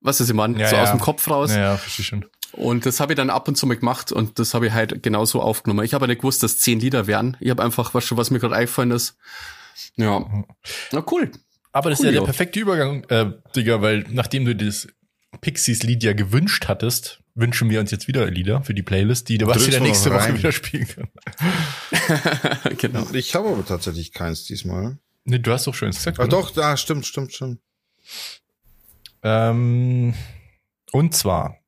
[0.00, 0.58] was ist ich meine?
[0.58, 0.82] Ja, so ja.
[0.82, 1.50] aus dem Kopf raus.
[1.50, 2.24] Naja, verstehe schon.
[2.52, 5.02] Und das habe ich dann ab und zu mal gemacht und das habe ich halt
[5.02, 5.84] genauso aufgenommen.
[5.84, 7.36] Ich habe aber nicht gewusst, dass zehn Lieder wären.
[7.40, 9.16] Ich habe einfach, was schon, was mir gerade eingefallen ist.
[9.96, 10.24] Ja.
[10.92, 11.30] Na cool.
[11.72, 14.88] Aber das Cool, ist ja der perfekte Übergang, äh, Digga, weil nachdem du das
[15.42, 19.46] Pixies-Lied ja gewünscht hattest, wünschen wir uns jetzt wieder Lieder für die Playlist, die du
[19.46, 21.08] was Drückst wieder mal nächste Woche wieder spielen kann.
[22.78, 23.06] genau.
[23.12, 24.98] Ich habe aber tatsächlich keins diesmal.
[25.24, 26.18] Nee, du hast doch schon gesagt.
[26.18, 26.30] Ach oder?
[26.30, 27.60] doch, da stimmt, stimmt, stimmt.
[29.22, 30.14] Ähm,
[30.92, 31.58] und zwar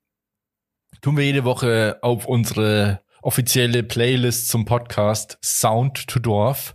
[1.03, 6.75] tun wir jede Woche auf unsere offizielle Playlist zum Podcast Sound to Dorf.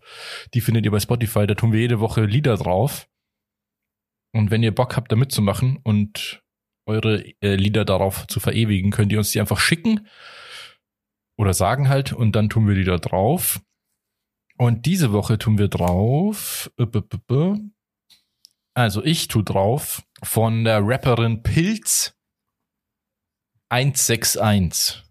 [0.53, 1.47] Die findet ihr bei Spotify.
[1.47, 3.07] Da tun wir jede Woche Lieder drauf.
[4.33, 6.42] Und wenn ihr Bock habt, da mitzumachen und
[6.85, 10.07] eure äh, Lieder darauf zu verewigen, könnt ihr uns die einfach schicken
[11.37, 13.61] oder sagen halt und dann tun wir die da drauf.
[14.57, 16.71] Und diese Woche tun wir drauf.
[16.77, 16.85] äh,
[18.73, 22.15] Also ich tu drauf von der Rapperin Pilz
[23.69, 25.03] 161.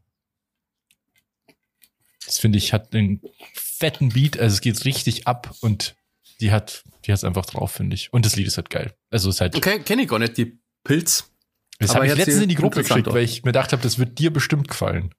[2.25, 3.21] Das finde ich hat einen
[3.55, 5.97] fetten Beat, also es geht richtig ab und
[6.41, 8.13] die hat die hat's einfach drauf, finde ich.
[8.13, 8.95] Und das Lied ist halt geil.
[9.11, 11.32] Also es ist halt Okay, kenne ich gar nicht, die Pilz.
[11.79, 14.19] Das habe ich letztens in die Gruppe geschickt, weil ich mir gedacht habe, das wird
[14.19, 15.15] dir bestimmt gefallen.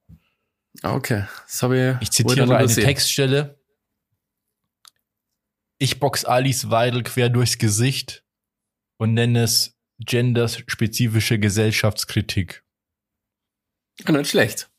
[0.82, 2.02] Ah, Okay, das habe ich.
[2.04, 2.68] Ich zitiere eine.
[2.68, 3.60] Textstelle.
[5.78, 8.24] Ich box Alice Weidel quer durchs Gesicht
[8.98, 12.64] und nenne es genderspezifische Gesellschaftskritik.
[14.06, 14.70] Ah, Nicht schlecht.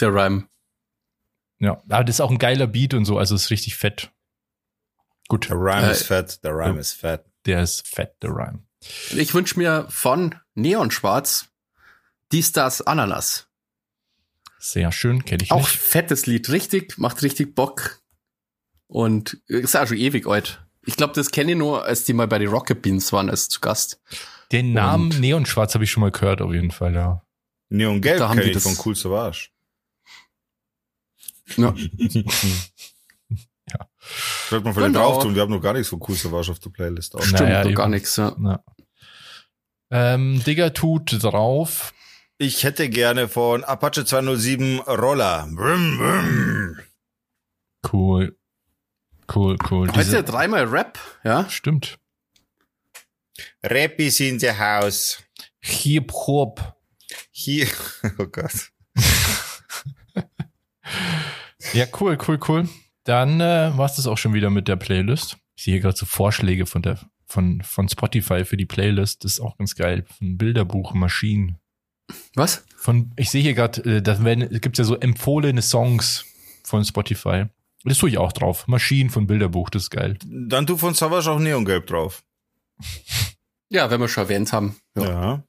[0.00, 0.48] Der Rhyme.
[1.58, 4.10] Ja, aber das ist auch ein geiler Beat und so, also ist richtig fett.
[5.28, 6.80] Gut, Der Rhyme Äh, ist fett, der Rhyme ja.
[6.80, 7.24] ist fett.
[7.46, 8.66] der ist fett, der Rhyme.
[9.16, 11.48] Ich wünsche mir von Neonschwarz
[12.32, 13.48] die Stars Ananas.
[14.58, 15.70] Sehr schön, kenne ich Auch nicht.
[15.78, 18.00] fettes Lied, richtig, macht richtig Bock.
[18.86, 20.64] Und ist auch schon ewig alt.
[20.84, 23.48] Ich glaube, das kenne ich nur, als die mal bei den Rocket Beans waren, als
[23.48, 24.00] zu Gast.
[24.50, 27.22] Den Namen und- Neonschwarz habe ich schon mal gehört, auf jeden Fall, ja.
[27.70, 29.48] Neon Gelb Da haben die ich das- von Cool Savage.
[33.72, 33.88] Ja.
[34.50, 35.12] Sollte man vielleicht Genau.
[35.12, 37.14] drauf tun, wir haben noch gar nichts von Cool Savage auf der Playlist.
[37.14, 37.22] Auch.
[37.22, 38.16] Stimmt, Naja, doch gar nichts.
[38.16, 38.36] Ja.
[38.42, 38.64] ja.
[39.92, 41.92] Ähm, Digger tut drauf.
[42.38, 45.46] Ich hätte gerne von Apache 207 Roller.
[45.52, 46.78] Brum, brum.
[47.92, 48.38] Cool.
[49.32, 49.88] Cool, cool.
[49.88, 51.48] Heute Diese, dreimal Rap, ja.
[51.50, 51.98] stimmt.
[53.62, 55.22] Rap is in the house.
[55.60, 56.74] Hip Hop.
[57.30, 57.68] Hier,
[58.18, 58.70] oh Gott.
[61.74, 62.68] Ja, cool, cool, cool.
[63.04, 65.38] Dann äh, war es das auch schon wieder mit der Playlist.
[65.54, 66.98] Ich sehe hier gerade so Vorschläge von der
[67.32, 69.24] von, von Spotify für die Playlist.
[69.24, 70.04] Das ist auch ganz geil.
[70.18, 71.58] Von Bilderbuch Maschinen.
[72.34, 72.64] Was?
[72.76, 76.26] Von, ich sehe hier gerade, äh, da werden- gibt's ja so empfohlene Songs
[76.62, 77.46] von Spotify.
[77.84, 78.68] Das tue ich auch drauf.
[78.68, 80.18] Maschinen von Bilderbuch, das ist geil.
[80.24, 82.22] Dann tu von Savage auch Neon Gelb drauf.
[83.74, 84.76] Ja, wenn wir schon erwähnt haben.
[84.94, 85.04] Ja.
[85.04, 85.44] Ja.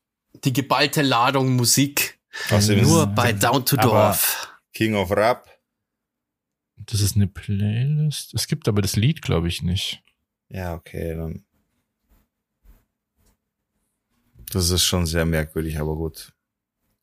[0.46, 2.22] Die geballte Ladung Musik.
[2.50, 4.50] Außerdem Nur ist bei Down to Dorf.
[4.74, 5.50] King of Rap.
[6.78, 8.34] Das ist eine Playlist.
[8.34, 10.02] Es gibt aber das Lied, glaube ich, nicht.
[10.48, 11.44] Ja, okay, dann.
[14.54, 16.32] Das ist schon sehr merkwürdig, aber gut.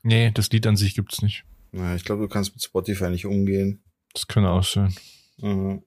[0.02, 1.44] Nee, das Lied an sich gibt's nicht.
[1.72, 3.82] Ja, ich glaube, du kannst mit Spotify nicht umgehen.
[4.14, 4.94] Das kann auch sein.
[5.38, 5.82] Mhm.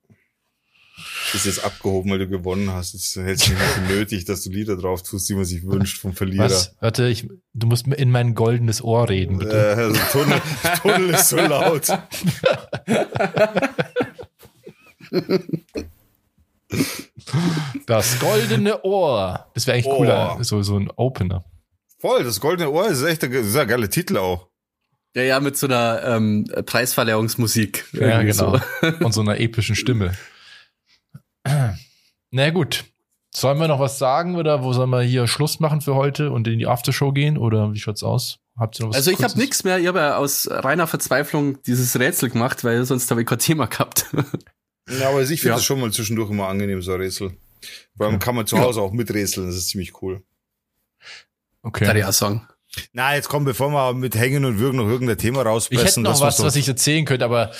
[1.34, 2.93] Ist jetzt abgehoben, weil du gewonnen hast.
[2.93, 5.99] Jetzt hältst du nicht für nötig, dass du Lieder drauf tust, die man sich wünscht
[5.99, 6.45] vom Verlierer.
[6.45, 6.76] Was?
[6.80, 9.57] Warte, ich, du musst in mein goldenes Ohr reden, bitte.
[9.57, 10.41] Äh, also Tunnel,
[10.82, 11.88] Tunnel ist so laut.
[17.88, 19.47] Das goldene Ohr.
[19.55, 19.97] Das wäre eigentlich Ohr.
[19.97, 21.43] cooler, so, so ein Opener.
[22.04, 24.49] Voll, das goldene Ohr ist echt ein, ist ein geiler Titel auch.
[25.16, 27.86] Ja, ja, mit so einer ähm, Preisverleihungsmusik.
[27.93, 28.58] Ja, genau.
[28.82, 28.88] so.
[29.06, 30.12] Und so einer epischen Stimme.
[32.30, 32.84] Na gut.
[33.34, 36.45] Sollen wir noch was sagen oder wo sollen wir hier Schluss machen für heute und
[36.45, 38.39] in die Aftershow gehen oder wie schaut's aus?
[38.60, 39.80] Habt ihr noch was Also ich habe nichts mehr.
[39.80, 43.68] Ich habe ja aus reiner Verzweiflung dieses Rätsel gemacht, weil sonst habe ich kein Thema
[43.68, 44.08] gehabt.
[44.99, 45.56] Ja, aber ich finde Ja.
[45.56, 47.32] das schon mal zwischendurch immer angenehm, so ein Rätsel.
[47.95, 50.22] Vor allem kann man zu Hause auch miträtseln, das ist ziemlich cool.
[51.64, 51.86] Okay.
[51.86, 52.47] Kann ich auch sagen.
[52.91, 56.03] Na, jetzt komm, bevor wir mit Hängen und Würgen noch irgendein Thema Ich hätte rauspressen.
[56.03, 57.51] noch was, was ich erzählen könnte, aber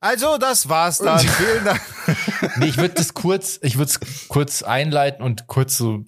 [0.00, 1.18] Also, das war's dann.
[1.20, 1.80] Vielen Dank.
[2.56, 6.04] nee, ich würde das kurz, ich würde es kurz einleiten und kurz so,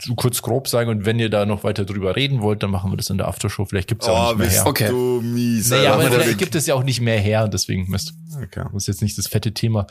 [0.00, 2.92] so kurz grob sagen und wenn ihr da noch weiter drüber reden wollt, dann machen
[2.92, 3.64] wir das in der Aftershow.
[3.64, 4.66] Vielleicht gibt's ja auch Oh, nicht mehr her.
[4.66, 4.88] Okay.
[4.88, 5.70] du mies.
[5.70, 8.62] Naja, aber vielleicht gibt es ja auch nicht mehr her und deswegen müsst Okay.
[8.72, 9.86] Das ist jetzt nicht das fette Thema.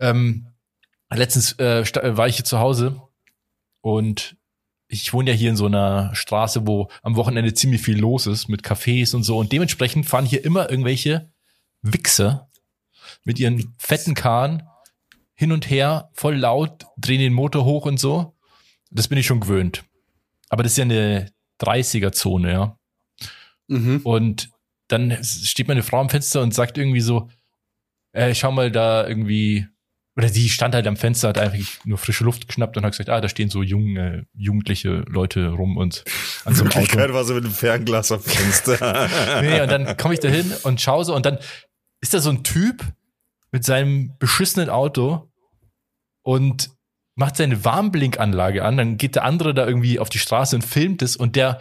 [0.00, 0.48] Ähm,
[1.14, 1.84] letztens äh,
[2.16, 3.00] war ich hier zu Hause
[3.82, 4.34] und
[4.88, 8.48] ich wohne ja hier in so einer Straße, wo am Wochenende ziemlich viel los ist
[8.48, 9.38] mit Cafés und so.
[9.38, 11.30] Und dementsprechend fahren hier immer irgendwelche
[11.82, 12.48] Wichser
[13.24, 14.62] mit ihren fetten Karren
[15.34, 18.34] hin und her, voll laut, drehen den Motor hoch und so.
[18.90, 19.84] Das bin ich schon gewöhnt.
[20.48, 21.30] Aber das ist ja eine
[21.60, 22.78] 30er-Zone, ja.
[23.68, 24.00] Mhm.
[24.02, 24.50] Und
[24.88, 27.28] dann steht meine Frau am Fenster und sagt irgendwie so,
[28.12, 29.66] äh, schau mal da irgendwie,
[30.18, 33.08] oder die stand halt am Fenster, hat eigentlich nur frische Luft geschnappt und hat gesagt,
[33.08, 36.02] ah, da stehen so junge, jugendliche Leute rum und
[36.44, 37.12] an so einem Auto.
[37.14, 39.08] War so mit dem Fernglas am Fenster.
[39.42, 41.38] Nee, und dann komme ich da hin und schaue so und dann
[42.00, 42.84] ist da so ein Typ
[43.52, 45.30] mit seinem beschissenen Auto
[46.22, 46.70] und
[47.14, 51.00] macht seine Warnblinkanlage an, dann geht der andere da irgendwie auf die Straße und filmt
[51.00, 51.60] es und der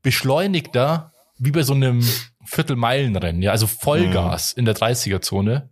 [0.00, 2.02] beschleunigt da wie bei so einem
[2.46, 5.68] Viertelmeilenrennen, ja, also Vollgas in der 30er-Zone.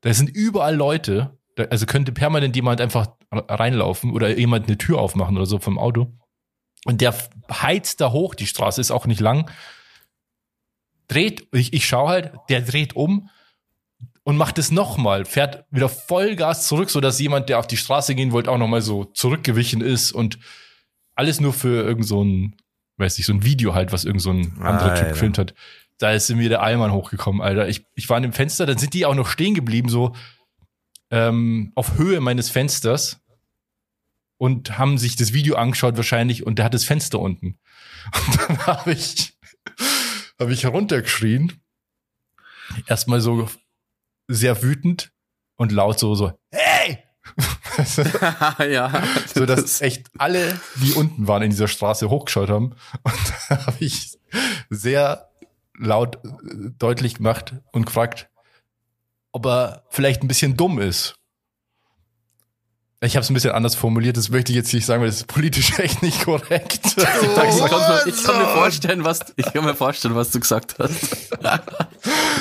[0.00, 5.36] Da sind überall Leute, also könnte permanent jemand einfach reinlaufen oder jemand eine Tür aufmachen
[5.36, 6.12] oder so vom Auto.
[6.84, 7.14] Und der
[7.50, 9.50] heizt da hoch, die Straße ist auch nicht lang,
[11.08, 13.28] dreht, ich, ich schaue halt, der dreht um
[14.22, 18.14] und macht es nochmal, fährt wieder Vollgas zurück, so dass jemand, der auf die Straße
[18.14, 20.38] gehen wollte, auch nochmal so zurückgewichen ist und
[21.14, 22.56] alles nur für irgend so ein,
[22.98, 25.54] weiß nicht, so ein Video halt, was irgend so ein anderer Typ gefilmt hat.
[25.98, 27.68] Da ist mir der Allmann hochgekommen, Alter.
[27.68, 30.14] Ich, ich war an dem Fenster, dann sind die auch noch stehen geblieben, so
[31.10, 33.20] ähm, auf Höhe meines Fensters
[34.38, 37.58] und haben sich das Video angeschaut wahrscheinlich und der hat das Fenster unten.
[38.28, 39.36] Und dann habe ich,
[40.38, 41.60] habe ich heruntergeschrien.
[42.86, 43.48] Erstmal so
[44.28, 45.10] sehr wütend
[45.56, 47.02] und laut so, so, hey!
[48.70, 49.02] ja.
[49.34, 52.76] so dass echt alle, die unten waren in dieser Straße, hochgeschaut haben.
[53.02, 54.18] Und da habe ich
[54.70, 55.28] sehr
[55.78, 58.30] laut äh, deutlich gemacht und gefragt,
[59.36, 61.14] ob er vielleicht ein bisschen dumm ist.
[63.02, 65.18] Ich habe es ein bisschen anders formuliert, das möchte ich jetzt nicht sagen, weil das
[65.18, 66.80] ist politisch echt nicht korrekt.
[66.86, 70.40] ich, kann mir, ich kann mir Oh, vorstellen, was ich kann mir vorstellen, was du
[70.40, 71.28] gesagt hast.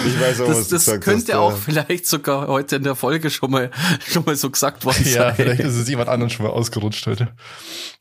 [0.05, 1.57] Ich weiß auch, Das, was du das gesagt könnte hast, auch ja.
[1.57, 3.71] vielleicht sogar heute in der Folge schon mal
[4.07, 5.35] schon mal so gesagt worden ja, sein.
[5.35, 7.29] vielleicht ist es jemand anderen schon mal ausgerutscht heute.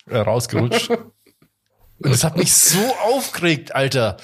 [0.07, 0.91] Äh, rausgerutscht.
[0.91, 1.01] Und
[2.01, 4.19] das hat mich so aufgeregt, Alter.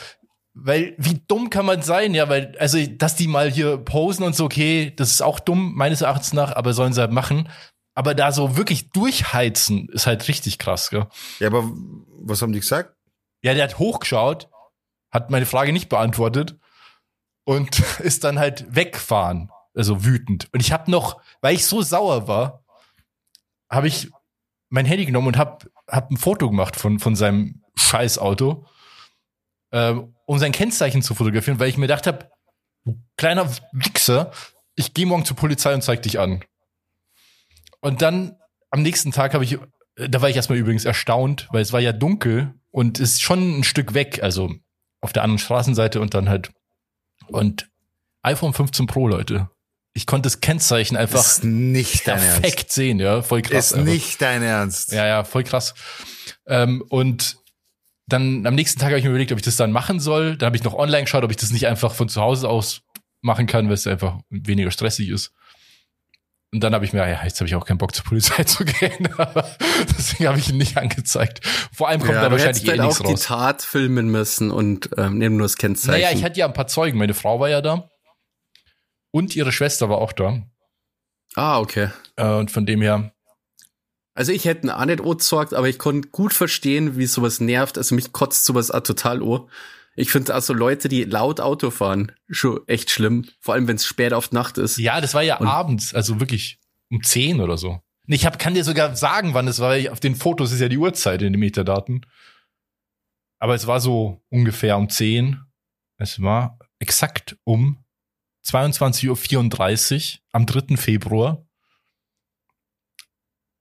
[0.55, 2.13] Weil, wie dumm kann man sein?
[2.13, 5.75] Ja, weil, also, dass die mal hier posen und so, okay, das ist auch dumm,
[5.75, 7.49] meines Erachtens nach, aber sollen sie halt machen.
[7.95, 11.07] Aber da so wirklich durchheizen, ist halt richtig krass, gell?
[11.39, 11.71] Ja, aber
[12.19, 12.97] was haben die gesagt?
[13.43, 14.49] Ja, der hat hochgeschaut,
[15.11, 16.59] hat meine Frage nicht beantwortet
[17.45, 20.49] und ist dann halt weggefahren, also wütend.
[20.53, 22.65] Und ich habe noch, weil ich so sauer war,
[23.71, 24.11] habe ich
[24.69, 28.67] mein Handy genommen und habe hab ein Foto gemacht von, von seinem Scheißauto,
[29.73, 32.31] ähm, um sein Kennzeichen zu fotografieren, weil ich mir gedacht habe,
[32.85, 34.31] du kleiner Wichser,
[34.77, 36.45] ich gehe morgen zur Polizei und zeig dich an.
[37.81, 38.37] Und dann
[38.71, 39.59] am nächsten Tag habe ich,
[39.97, 43.65] da war ich erstmal übrigens erstaunt, weil es war ja dunkel und ist schon ein
[43.65, 44.55] Stück weg, also
[45.01, 46.53] auf der anderen Straßenseite und dann halt
[47.27, 47.69] und
[48.23, 49.51] iPhone 15 Pro, Leute.
[49.95, 53.73] Ich konnte das Kennzeichen einfach ist nicht perfekt sehen, ja, voll krass.
[53.73, 53.93] Ist einfach.
[53.93, 54.93] nicht dein Ernst.
[54.93, 55.75] Ja, ja, voll krass.
[56.47, 57.40] Ähm, und
[58.13, 60.37] dann am nächsten Tag habe ich mir überlegt, ob ich das dann machen soll.
[60.37, 62.83] Dann habe ich noch online geschaut, ob ich das nicht einfach von zu Hause aus
[63.23, 65.33] machen kann, weil es einfach weniger stressig ist.
[66.53, 68.65] Und dann habe ich mir, ja, jetzt habe ich auch keinen Bock zur Polizei zu
[68.65, 69.09] gehen.
[69.17, 69.49] Aber
[69.97, 71.47] deswegen habe ich ihn nicht angezeigt.
[71.73, 73.21] Vor allem kommt ja, da wahrscheinlich eh nichts auch raus.
[73.21, 76.01] die Tat filmen müssen und ähm, nehmen nur das Kennzeichen.
[76.01, 76.99] Naja, ich hatte ja ein paar Zeugen.
[76.99, 77.89] Meine Frau war ja da.
[79.13, 80.43] Und ihre Schwester war auch da.
[81.35, 81.91] ah, okay.
[82.17, 83.13] Äh, und von dem her,
[84.21, 87.79] Also ich hätte auch nicht angezeigt, aber ich konnte gut verstehen, wie sowas nervt.
[87.79, 89.49] Also mich kotzt sowas auch total an.
[89.97, 93.25] Ich finde also Leute, die laut Auto fahren, schon echt schlimm.
[93.41, 94.77] Vor allem, wenn es spät auf Nacht ist.
[94.77, 96.61] ja, das war ja Und- abends, also wirklich
[96.91, 97.81] um 10 oder so.
[98.07, 99.71] Ich hab, kann dir sogar sagen, wann es war.
[99.71, 102.05] weil ich- Auf den Fotos ist ja die Uhrzeit in den Metadaten.
[103.39, 105.41] Aber es war so ungefähr um 10.
[105.97, 107.83] Es war exakt um
[108.47, 110.77] 22.34 Uhr am 3.
[110.77, 111.47] Februar.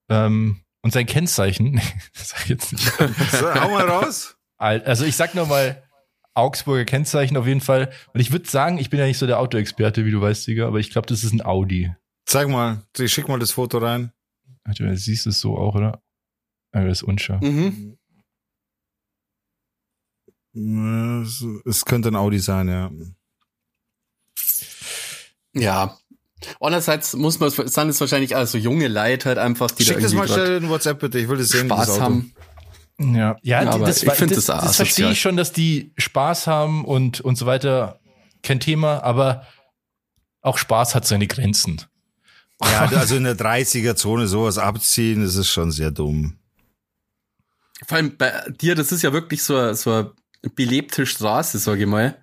[0.09, 1.81] Ähm, und sein Kennzeichen,
[2.13, 2.83] das sag ich jetzt nicht.
[3.31, 4.37] So, hau mal raus.
[4.57, 5.83] Al- Also ich sag nur mal
[6.33, 7.91] Augsburger Kennzeichen auf jeden Fall.
[8.13, 10.67] Und ich würde sagen, ich bin ja nicht so der Autoexperte, wie du weißt, Digga,
[10.67, 11.93] aber ich glaube, das ist ein Audi.
[12.25, 14.11] Zeig mal, ich schick mal das Foto rein.
[14.63, 16.01] Warte, du siehst es so auch, oder?
[16.71, 17.41] Aber das ist unscharf.
[17.41, 17.97] Mhm.
[21.23, 22.91] Es, es könnte ein Audi sein, ja.
[25.53, 25.97] Ja.
[26.59, 30.13] Andererseits muss man, sind es wahrscheinlich also junge Leute halt einfach, die Schick da das
[30.13, 32.33] mal irgendwie schnell in WhatsApp bitte, ich will das sehen, Spaß haben.
[32.99, 35.93] Ja, ja, Ja, das, ich war- find das, das das, verstehe ich schon, dass die
[35.97, 37.99] Spaß haben und, und so weiter.
[38.43, 39.45] Kein Thema, aber
[40.41, 41.81] auch Spaß hat seine Grenzen.
[42.63, 46.37] Ja, also in der 30er-Zone sowas abziehen, das ist schon sehr dumm.
[47.87, 48.31] Vor allem bei
[48.61, 50.11] dir, das ist ja wirklich so, eine- so eine
[50.55, 52.17] belebte Straße, sag ich mal.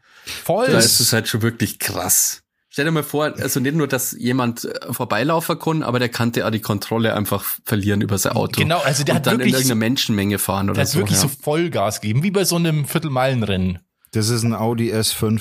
[0.44, 0.66] Voll.
[0.70, 2.42] Da ist es halt schon wirklich krass.
[2.76, 6.32] Stell dir mal vor, also nicht nur, dass jemand äh, vorbeilaufen kann, aber der kann
[6.36, 8.60] ja auch die Kontrolle einfach verlieren über sein Auto.
[8.60, 10.98] Genau, also der und hat dann in wirklich, irgendeine Menschenmenge fahren oder der hat so.
[10.98, 11.22] wirklich ja.
[11.22, 13.78] so Vollgas geben, wie bei so einem Viertelmeilenrennen.
[14.12, 15.40] Das ist ein Audi S5.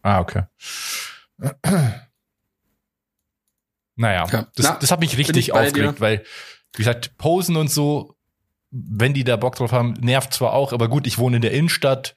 [0.00, 0.44] Ah, okay.
[3.94, 4.48] Naja, Ja.
[4.56, 6.24] das, Na, das hat mich richtig aufgeregt, weil,
[6.72, 8.16] wie gesagt, Posen und so,
[8.70, 11.52] wenn die da Bock drauf haben, nervt zwar auch, aber gut, ich wohne in der
[11.52, 12.16] Innenstadt,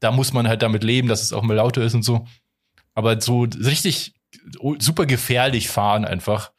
[0.00, 2.26] da muss man halt damit leben, dass es auch mal lauter ist und so.
[2.98, 4.12] Aber so richtig
[4.80, 6.50] super gefährlich fahren einfach.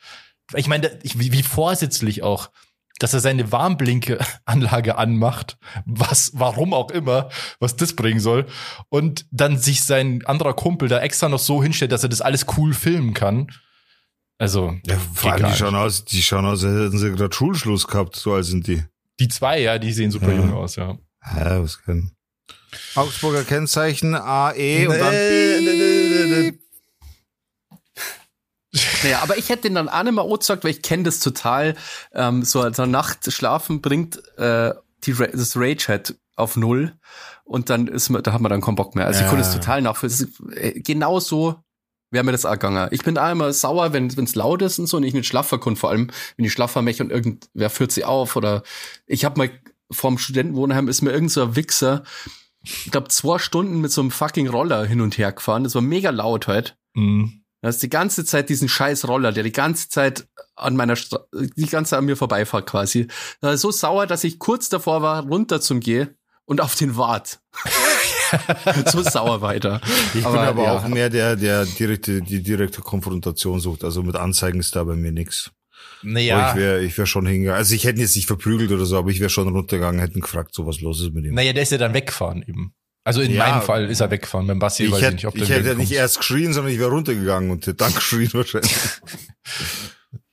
[0.55, 2.49] Ich meine, wie, vorsätzlich auch,
[2.99, 7.29] dass er seine Warnblinke-Anlage anmacht, was, warum auch immer,
[7.59, 8.45] was das bringen soll,
[8.87, 12.45] und dann sich sein anderer Kumpel da extra noch so hinstellt, dass er das alles
[12.55, 13.47] cool filmen kann.
[14.37, 17.85] Also, Ja, vor allem, die schauen aus, die schauen aus, als hätten sie gerade Schulschluss
[17.85, 18.81] gehabt, so alt sind die.
[19.19, 20.37] die zwei, ja, die sehen super Ja.
[20.37, 20.97] jung aus, ja.
[21.35, 22.13] Ja, was kann.
[22.95, 25.98] Augsburger Kennzeichen AE und dann Nee.
[26.33, 26.59] Piep.
[29.03, 31.75] Naja, aber ich hätte den dann auch nicht mehr angezeigt, weil ich kenne das total.
[32.13, 34.73] Ähm, so als Nacht schlafen bringt äh,
[35.05, 36.93] die, das Rage halt auf null
[37.45, 39.07] und dann ist man, da hat man dann keinen Bock mehr.
[39.07, 39.29] Also ich Ja.
[39.29, 40.31] konnte es total nachvollziehen.
[40.53, 41.55] Äh, Genau so
[42.11, 42.87] wäre mir das auch gegangen.
[42.91, 45.59] Ich bin auch immer sauer, wenn es laut ist und so und ich nicht schlafen
[45.59, 48.63] kann, vor allem wenn ich schlafen möchte und irgendwer führt sie auf oder
[49.07, 49.49] ich habe mal
[49.91, 52.03] vorm Studentenwohnheim ist mir irgend so ein Wichser,
[52.63, 55.63] ich glaube zwei Stunden mit so einem fucking Roller hin und her gefahren.
[55.63, 56.77] Das war mega laut halt.
[56.93, 57.43] Mhm.
[57.61, 61.25] Du hast die ganze Zeit diesen scheiß Roller, der die ganze Zeit an meiner Stra
[61.33, 63.07] die ganze Zeit an mir vorbeifährt quasi.
[63.41, 67.41] Da so sauer, dass ich kurz davor war, runter zum Gehen und auf den Wart.
[68.85, 69.81] so sauer weiter.
[70.13, 70.77] Ich Aber, bin aber ja.
[70.77, 73.83] auch mehr der, der direkte, die direkte Konfrontation sucht.
[73.83, 75.51] Also mit Anzeigen ist da bei mir nix.
[76.03, 77.57] Naja, Ich wäre ich wär schon hingegangen.
[77.57, 80.21] Also ich hätte ihn jetzt nicht verprügelt oder so, aber ich wäre schon runtergegangen, hätten
[80.21, 81.33] gefragt, so was los ist mit ihm.
[81.33, 82.73] naja, der ist ja dann weggefahren eben.
[83.05, 83.47] Also in Ja.
[83.47, 84.45] meinem Fall ist er weggefahren.
[84.47, 85.79] Beim Basti ich weiß ich hätte, nicht, ob ich der hätte wegkommt.
[85.79, 88.71] nicht erst geschrien, sondern ich wäre runtergegangen und hätte dann geschrien wahrscheinlich.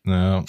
[0.03, 0.45] Naja.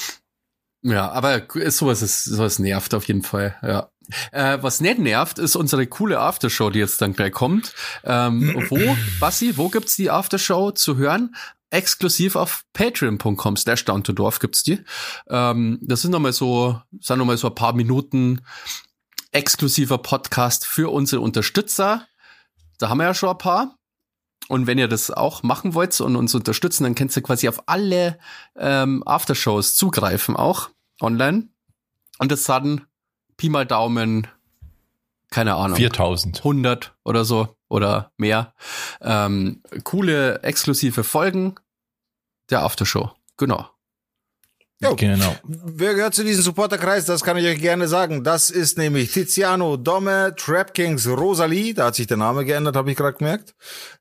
[0.84, 1.42] Ja, aber
[1.72, 3.90] sowas ist, sowas nervt auf jeden Fall, ja.
[4.32, 7.74] Äh, was nicht nervt, ist unsere coole Aftershow, die jetzt dann gleich kommt.
[8.06, 11.36] Ähm, wo, Bassi, wo gibt's die Aftershow zu hören?
[11.70, 14.84] Exklusiv auf patreon.com slash dorf gibt's die.
[15.30, 18.42] Ähm, das sind nochmal so, sind nochmal so ein paar Minuten
[19.32, 22.08] exklusiver Podcast für unsere Unterstützer.
[22.78, 23.76] Da haben wir ja schon ein paar.
[24.48, 27.68] Und wenn ihr das auch machen wollt und uns unterstützen, dann könnt ihr quasi auf
[27.68, 28.18] alle
[28.56, 30.70] ähm, Aftershows zugreifen, auch
[31.02, 31.50] online.
[32.18, 32.88] Und das sind
[33.36, 34.28] Pi mal Daumen,
[35.30, 36.38] keine Ahnung, 4000.
[36.38, 38.54] 100 oder so oder mehr.
[39.02, 41.56] Ähm, coole exklusive Folgen
[42.50, 43.12] der Aftershow.
[43.38, 43.70] Genau.
[44.80, 44.96] Jo.
[44.96, 45.36] Genau.
[45.44, 47.06] Wer gehört zu diesem Supporterkreis?
[47.06, 48.24] Das kann ich euch gerne sagen.
[48.24, 52.92] Das ist nämlich Tiziano, Domme, Trap Kings, Rosalie, da hat sich der Name geändert, habe
[52.92, 53.56] ich gerade gemerkt.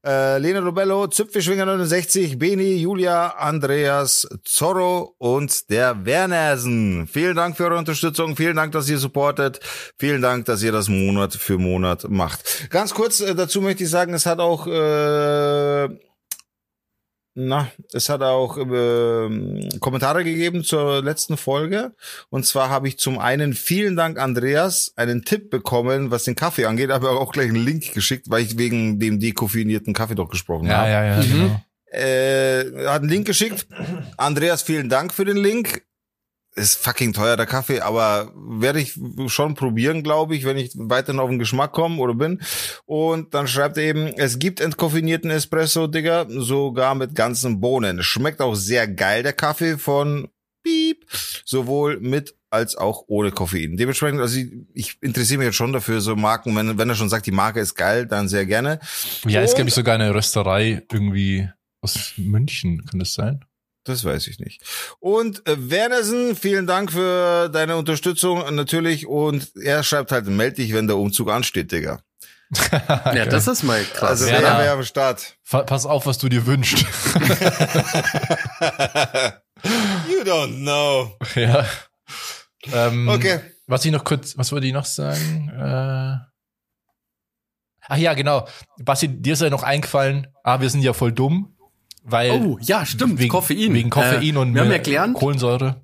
[0.05, 7.09] Äh, Lena Lobello, Züpfelschwinger 69, Beni, Julia, Andreas, Zorro und der Wernersen.
[7.11, 9.61] Vielen Dank für eure Unterstützung, vielen Dank, dass ihr supportet,
[9.99, 12.69] vielen Dank, dass ihr das Monat für Monat macht.
[12.69, 15.89] Ganz kurz äh, dazu möchte ich sagen, es hat auch äh,
[17.39, 21.93] na, es hat auch äh, Kommentare gegeben zur letzten Folge.
[22.31, 26.65] Und zwar habe ich zum einen vielen Dank, Andreas, einen Tipp bekommen, was den Kaffee
[26.65, 30.67] angeht, aber auch gleich einen Link geschickt, weil ich wegen dem dekoffinierten Kaffee doch gesprochen
[30.67, 30.91] Ja, habe.
[30.91, 31.31] ja, ja, Mhm.
[31.33, 31.61] genau.
[31.93, 33.67] Äh, hat einen Link geschickt.
[34.17, 35.83] Andreas, vielen Dank für den Link.
[36.59, 41.21] Ist fucking teuer, der Kaffee, aber werde ich schon probieren, glaube ich, wenn ich weiterhin
[41.21, 42.41] auf den Geschmack komme oder bin.
[42.87, 48.03] Und dann schreibt er eben, es gibt entkoffinierten Espresso, Digga, sogar mit ganzen Bohnen.
[48.03, 50.29] Schmeckt auch sehr geil, der Kaffee von
[50.63, 51.07] Piep,
[51.45, 53.77] sowohl mit als auch ohne Koffein.
[53.77, 57.09] Dementsprechend, also ich, ich interessiere mich jetzt schon dafür, so Marken, wenn, wenn er schon
[57.09, 58.81] sagt, die Marke ist geil, dann sehr gerne.
[59.27, 61.49] Ja, glaube ich, sogar eine Rösterei irgendwie
[61.83, 63.45] aus München, kann das sein?
[63.87, 64.61] Das weiß ich nicht.
[64.99, 69.07] Und äh, Wernersen, vielen Dank für deine Unterstützung natürlich.
[69.07, 72.01] Und er schreibt halt, meld dich, wenn der Umzug ansteht, Digga.
[73.15, 74.11] Ja, das ist mal krass.
[74.11, 74.59] Also Werner.
[74.59, 75.37] Wäre am Start.
[75.49, 76.79] Pass auf, was du dir wünschst.
[80.09, 81.17] you don't know.
[81.35, 81.65] ja.
[82.73, 83.41] Ähm, Okay.
[83.69, 85.49] Was ich noch kurz, was wollte ich noch sagen?
[85.51, 86.19] Äh,
[87.89, 88.47] ach ja, genau.
[88.79, 91.56] Basti, dir ist ja noch eingefallen, ah, wir sind ja voll dumm,
[92.07, 93.19] weil oh, ja, stimmt.
[93.19, 93.75] wegen Koffein.
[93.75, 95.83] Wegen Koffein Äh, und wir haben gelernt, Kohlensäure.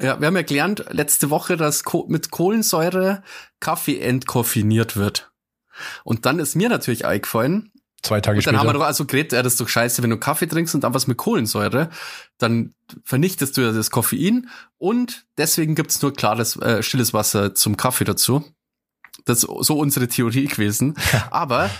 [0.00, 3.22] ja, wir haben ja gelernt letzte Woche, dass mit Kohlensäure
[3.60, 5.30] Kaffee entkoffiniert wird.
[6.04, 8.58] Und dann ist mir natürlich eingefallen, Zwei Tage Und dann später.
[8.58, 10.82] haben wir doch also geredet, ja, das ist doch scheiße, wenn du Kaffee trinkst und
[10.82, 11.88] dann was mit Kohlensäure,
[12.36, 14.48] dann vernichtest du ja das Koffein
[14.78, 18.44] und deswegen gibt's nur klares, äh, stilles Wasser zum Kaffee dazu.
[19.24, 20.94] Das ist so unsere Theorie gewesen.
[21.30, 21.70] Aber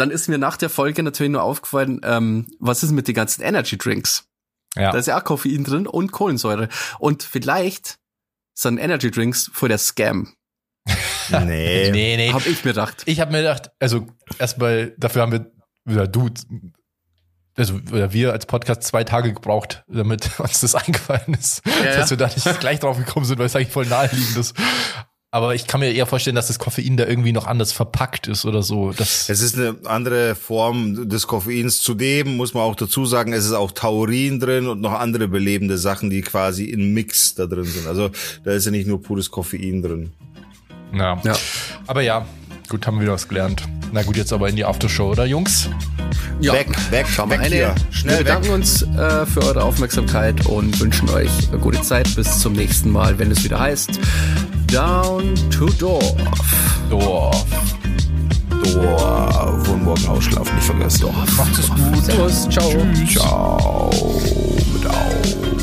[0.00, 3.42] dann ist mir nach der Folge natürlich nur aufgefallen, ähm, was ist mit den ganzen
[3.42, 4.24] Energy Drinks?
[4.76, 4.92] ja.
[4.92, 6.68] Da ist ja auch Koffein drin und Kohlensäure.
[6.98, 7.98] Und vielleicht
[8.54, 10.32] sind Energy Drinks vor der Scam,
[11.30, 11.90] Nee.
[11.92, 12.32] nee, nee.
[12.32, 13.02] hab ich mir gedacht.
[13.06, 14.06] Ich habe mir gedacht, also
[14.38, 15.50] erstmal, dafür haben wir,
[15.88, 16.28] oder du,
[17.56, 22.10] also oder wir als Podcast zwei Tage gebraucht, damit uns das eingefallen ist, Ja, dass
[22.10, 22.10] ja.
[22.10, 24.56] wir da nicht gleich drauf gekommen sind, weil es eigentlich voll naheliegend ist.
[25.32, 28.44] Aber ich kann mir eher vorstellen, dass das Koffein da irgendwie noch anders verpackt ist
[28.44, 28.92] oder so.
[28.92, 31.78] Das, Es ist eine andere Form des Koffeins.
[31.80, 35.78] Zudem muss man auch dazu sagen, es ist auch Taurin drin und noch andere belebende
[35.78, 37.86] Sachen, die quasi in Mix da drin sind.
[37.86, 38.10] Also
[38.42, 40.10] da ist ja nicht nur pures Koffein drin.
[40.92, 41.20] ja.
[41.22, 41.36] Ja.
[41.86, 42.26] Aber ja,
[42.68, 43.62] gut, haben wir wieder was gelernt.
[43.92, 45.68] Na gut, jetzt aber in die Aftershow, oder Jungs?
[46.40, 46.54] Ja.
[46.54, 47.54] Weg, weg, Schauen wir weg eine.
[47.54, 47.74] hier.
[47.92, 48.26] Schnell wir weg.
[48.26, 52.12] bedanken uns äh, für eure Aufmerksamkeit und wünschen euch eine gute Zeit.
[52.16, 54.00] Bis zum nächsten Mal, wenn es wieder heißt
[54.70, 56.14] Down to Dorf.
[56.88, 57.44] Dorf.
[58.62, 59.68] Dorf.
[59.68, 61.00] Wohnmorgen ausschlafen, nicht vergessen.
[61.00, 61.36] Dorf.
[61.36, 62.04] Macht es gut.
[62.04, 62.48] Servus.
[62.48, 62.70] Ciao.
[62.94, 63.14] Tschüss.
[63.14, 63.90] Ciao.
[64.72, 65.59] Mit auf.